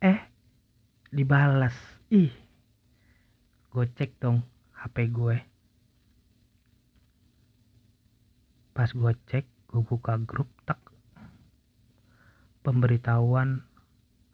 [0.00, 0.20] Eh
[1.12, 1.76] dibalas
[2.08, 2.32] ih
[3.70, 4.42] gue cek dong
[4.74, 5.53] HP gue
[8.74, 10.82] pas gue cek gue buka grup tak.
[12.66, 13.62] Pemberitahuan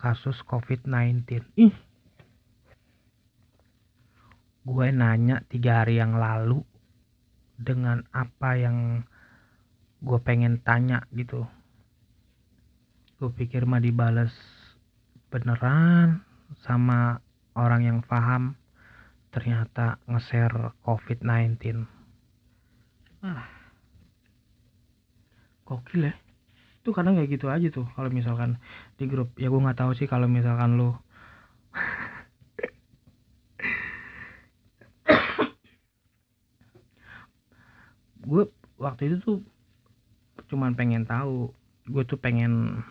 [0.01, 1.77] kasus covid-19 ih.
[4.65, 6.65] Gue nanya tiga hari yang lalu
[7.61, 9.05] dengan apa yang
[10.01, 11.45] gue pengen tanya gitu.
[13.21, 14.33] Gue pikir mah dibales
[15.29, 16.25] beneran
[16.65, 17.21] sama
[17.53, 18.57] orang yang paham
[19.31, 21.87] ternyata nge-share covid-19
[23.23, 23.60] ah
[25.71, 26.15] gokil ya.
[26.83, 28.59] Itu kadang kayak gitu aja tuh kalau misalkan
[28.99, 29.31] di grup.
[29.39, 30.99] Ya gue nggak tahu sih kalau misalkan lu
[38.27, 38.51] gue
[38.83, 39.39] waktu itu tuh
[40.51, 41.55] cuman pengen tahu.
[41.87, 42.83] Gue tuh pengen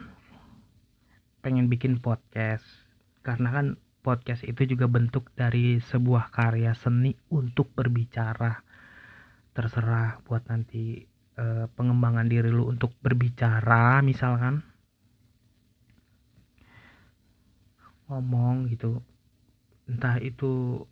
[1.43, 2.63] pengen bikin podcast.
[3.19, 8.63] Karena kan podcast itu juga bentuk dari sebuah karya seni untuk berbicara.
[9.51, 11.08] Terserah buat nanti
[11.39, 14.59] eh, pengembangan diri lu untuk berbicara misalkan.
[18.11, 18.99] Ngomong gitu.
[19.87, 20.83] Entah itu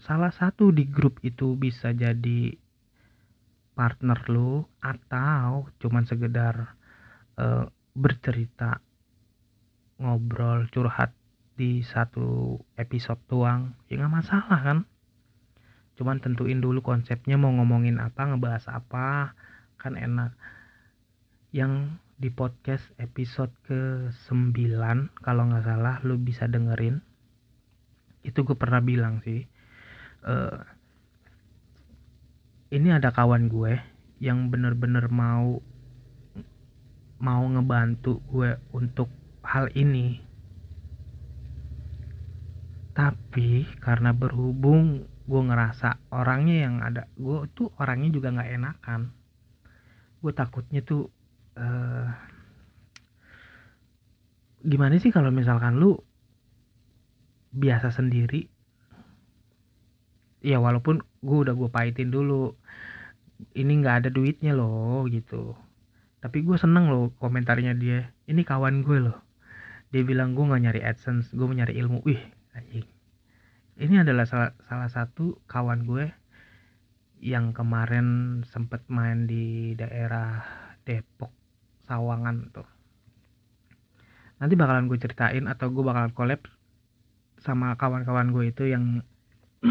[0.00, 2.54] salah satu di grup itu bisa jadi
[3.74, 6.76] partner lu atau cuman sekedar
[7.40, 7.64] uh,
[7.96, 8.84] bercerita
[9.96, 11.16] ngobrol curhat
[11.56, 13.72] di satu episode doang.
[13.88, 14.78] Ya nggak masalah kan
[16.00, 19.36] cuman tentuin dulu konsepnya mau ngomongin apa ngebahas apa
[19.76, 20.32] kan enak.
[21.52, 24.56] Yang di podcast episode ke 9
[25.20, 27.04] kalau nggak salah lu bisa dengerin.
[28.24, 29.44] Itu gue pernah bilang sih
[30.24, 30.56] uh,
[32.70, 33.76] ini ada kawan gue
[34.22, 35.58] yang bener-bener mau
[37.20, 39.12] mau ngebantu gue untuk
[39.44, 40.22] hal ini.
[42.96, 49.00] Tapi karena berhubung gue ngerasa orangnya yang ada gue tuh orangnya juga nggak enakan.
[50.18, 51.06] Gue takutnya tuh
[51.54, 52.10] uh,
[54.66, 55.94] gimana sih kalau misalkan lu
[57.54, 58.50] biasa sendiri?
[60.42, 62.58] Ya walaupun gue udah gue pahitin dulu
[63.54, 65.54] ini nggak ada duitnya loh gitu.
[66.18, 69.18] Tapi gue seneng loh komentarnya dia ini kawan gue loh.
[69.94, 72.02] Dia bilang gue nggak nyari adsense gue nyari ilmu.
[72.02, 72.18] Wih
[72.50, 72.99] anjing
[73.76, 76.10] ini adalah salah, salah satu kawan gue
[77.20, 80.40] yang kemarin sempet main di daerah
[80.88, 81.30] Depok
[81.84, 82.68] Sawangan tuh.
[84.40, 86.40] Nanti bakalan gue ceritain atau gue bakalan collab
[87.36, 89.04] sama kawan-kawan gue itu yang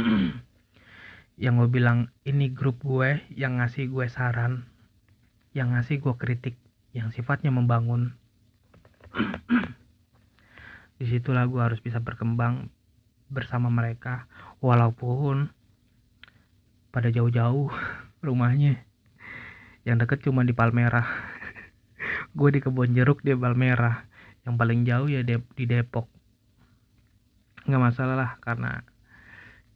[1.44, 4.70] yang gue bilang ini grup gue yang ngasih gue saran
[5.58, 6.56] yang ngasih gue kritik
[6.94, 8.14] yang sifatnya membangun.
[11.02, 12.70] Di situlah gue harus bisa berkembang
[13.30, 14.26] bersama mereka
[14.60, 15.54] walaupun
[16.90, 17.70] pada jauh-jauh
[18.26, 18.82] rumahnya.
[19.86, 21.06] Yang deket cuma di Palmerah.
[22.38, 24.06] Gue di kebun jeruk di Palmerah.
[24.44, 26.10] Yang paling jauh ya di Depok.
[27.70, 28.82] Nggak masalah lah karena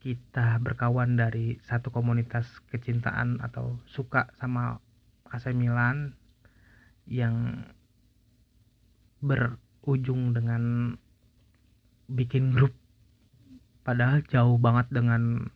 [0.04, 4.84] kita berkawan dari satu komunitas kecintaan atau suka sama
[5.32, 6.12] AC Milan
[7.08, 7.64] yang
[9.24, 10.94] berujung dengan
[12.12, 12.76] bikin grup
[13.84, 15.52] padahal jauh banget dengan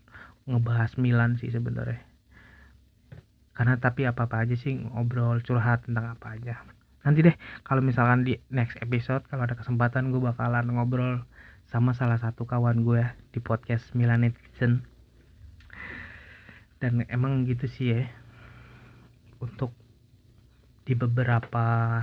[0.48, 2.04] ngebahas Milan sih sebenarnya.
[3.52, 6.62] Karena tapi apa apa aja sih ngobrol curhat tentang apa aja.
[7.04, 11.24] Nanti deh kalau misalkan di next episode kalau ada kesempatan gue bakalan ngobrol
[11.68, 13.04] sama salah satu kawan gue
[13.36, 14.86] di podcast Milan Netizen.
[16.78, 18.02] Dan emang gitu sih ya
[19.42, 19.74] untuk
[20.88, 22.00] di beberapa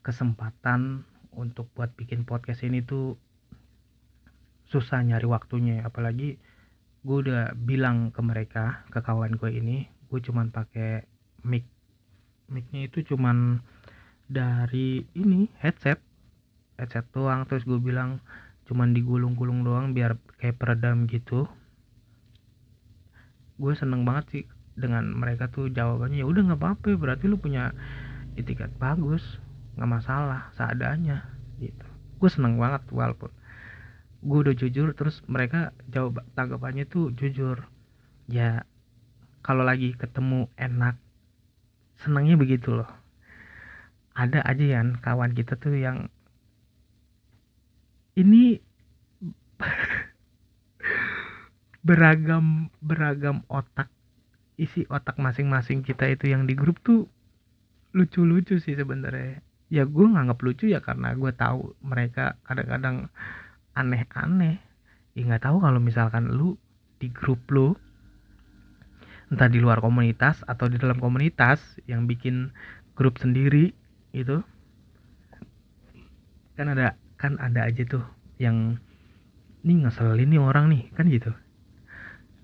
[0.00, 1.04] kesempatan
[1.36, 3.20] untuk buat bikin podcast ini tuh
[4.68, 6.36] susah nyari waktunya apalagi
[7.02, 11.04] gue udah bilang ke mereka ke kawan gue ini gue cuman pakai
[11.44, 11.64] mic.
[12.48, 13.60] Micnya itu cuman
[14.24, 16.00] dari ini headset.
[16.80, 18.24] Headset doang terus gue bilang
[18.68, 21.48] cuman digulung-gulung doang biar kayak peredam gitu.
[23.60, 24.44] Gue seneng banget sih
[24.78, 27.74] dengan mereka tuh jawabannya ya udah nggak apa-apa berarti lu punya
[28.38, 29.20] etiket bagus
[29.76, 31.28] nggak masalah seadanya
[31.60, 31.84] gitu.
[32.16, 33.28] Gue seneng banget walaupun
[34.18, 37.66] gue udah jujur terus mereka jawab tanggapannya tuh jujur.
[38.26, 38.66] Ya
[39.46, 40.98] kalau lagi ketemu enak
[42.02, 42.90] senangnya begitu loh.
[44.18, 46.10] Ada aja ya kawan kita tuh yang
[48.18, 48.58] ini
[51.86, 53.86] beragam beragam otak
[54.58, 57.06] isi otak masing-masing kita itu yang di grup tuh
[57.94, 59.38] lucu-lucu sih sebenarnya.
[59.70, 63.06] Ya gue nganggap lucu ya karena gue tahu mereka kadang-kadang
[63.78, 64.58] aneh-aneh.
[65.14, 66.58] Ya nggak tahu kalau misalkan lu
[66.98, 67.78] di grup lu
[69.30, 72.50] entah di luar komunitas atau di dalam komunitas yang bikin
[72.96, 73.76] grup sendiri
[74.16, 74.40] itu
[76.58, 78.02] kan ada kan ada aja tuh
[78.40, 78.80] yang
[79.62, 81.30] ini ngeselin nih orang nih kan gitu.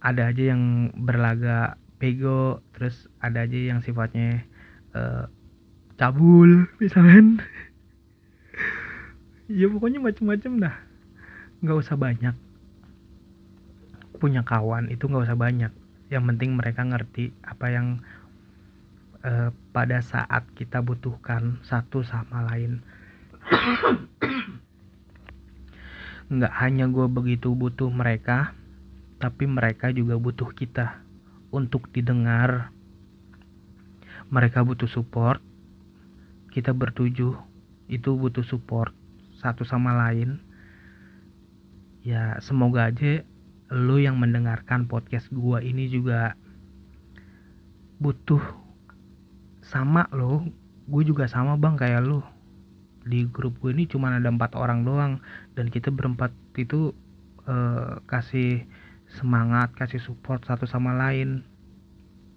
[0.05, 4.45] Ada aja yang berlaga pego terus ada aja yang sifatnya
[4.93, 5.25] uh,
[5.97, 7.41] cabul misalnya
[9.61, 10.75] ya pokoknya macem-macem dah
[11.65, 12.37] nggak usah banyak.
[14.21, 15.73] Punya kawan itu nggak usah banyak.
[16.13, 18.05] Yang penting mereka ngerti apa yang
[19.25, 22.85] uh, pada saat kita butuhkan satu sama lain.
[26.25, 28.53] Nggak hanya gue begitu butuh mereka
[29.17, 31.01] tapi mereka juga butuh kita
[31.49, 32.69] untuk didengar.
[34.29, 35.41] Mereka butuh support.
[36.53, 37.33] Kita bertujuh
[37.89, 38.93] itu butuh support
[39.41, 40.41] satu sama lain
[42.05, 43.25] ya semoga aja
[43.73, 46.37] lu yang mendengarkan podcast gua ini juga
[47.99, 48.43] butuh
[49.65, 50.45] sama lo.
[50.85, 52.21] Gue juga sama bang kayak lu.
[53.09, 55.13] Di grup gue ini cuma ada empat orang doang
[55.57, 56.93] dan kita berempat itu
[57.49, 58.65] uh, kasih
[59.09, 61.45] semangat kasih support satu sama lain.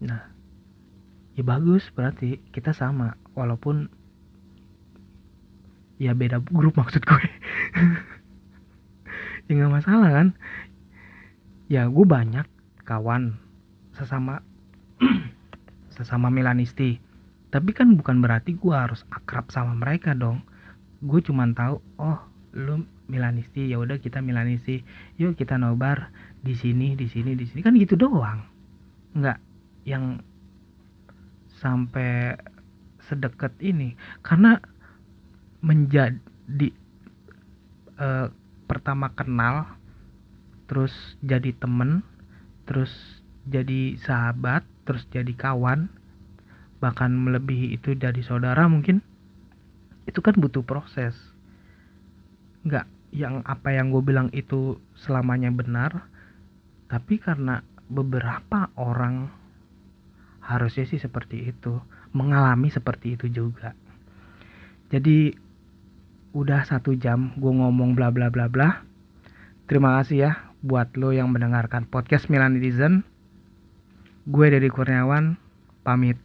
[0.04, 0.32] Nah
[1.36, 3.92] ya bagus berarti kita sama walaupun
[6.02, 7.24] ya beda grup maksud gue
[9.48, 10.28] ya nggak masalah kan?
[11.72, 12.48] Ya gue banyak
[12.88, 13.36] kawan
[13.96, 14.44] sesama
[15.96, 17.00] sesama Milanisti.
[17.48, 20.44] Tapi kan bukan berarti gue harus akrab sama mereka dong.
[21.04, 22.20] Gue cuma tahu oh
[22.56, 24.84] lu Milanisti ya udah kita Milanisti.
[25.16, 26.12] Yuk kita nobar
[26.44, 27.64] di sini di sini di sini.
[27.64, 28.44] Kan gitu doang.
[29.16, 29.40] Nggak
[29.88, 30.20] yang
[31.56, 32.36] sampai
[33.08, 33.96] sedekat ini.
[34.20, 34.60] Karena
[35.64, 36.70] menjadi
[37.98, 38.28] uh,
[38.68, 39.80] pertama kenal
[40.68, 40.92] terus
[41.24, 42.04] jadi temen
[42.68, 42.92] terus
[43.48, 45.88] jadi sahabat terus jadi kawan
[46.78, 49.02] bahkan melebihi itu dari saudara mungkin.
[50.08, 51.16] Itu kan butuh proses.
[52.64, 56.12] Nggak yang apa yang gue bilang itu selamanya benar
[56.92, 59.32] tapi karena beberapa orang
[60.44, 61.80] harusnya sih seperti itu
[62.12, 63.76] mengalami seperti itu juga.
[64.92, 65.36] Jadi
[66.36, 68.84] udah satu jam gue ngomong bla bla bla bla.
[69.68, 70.32] Terima kasih ya
[70.66, 73.06] buat lo yang mendengarkan podcast Milan Citizen
[74.28, 75.40] gue dari Kurniawan
[75.88, 76.20] pamit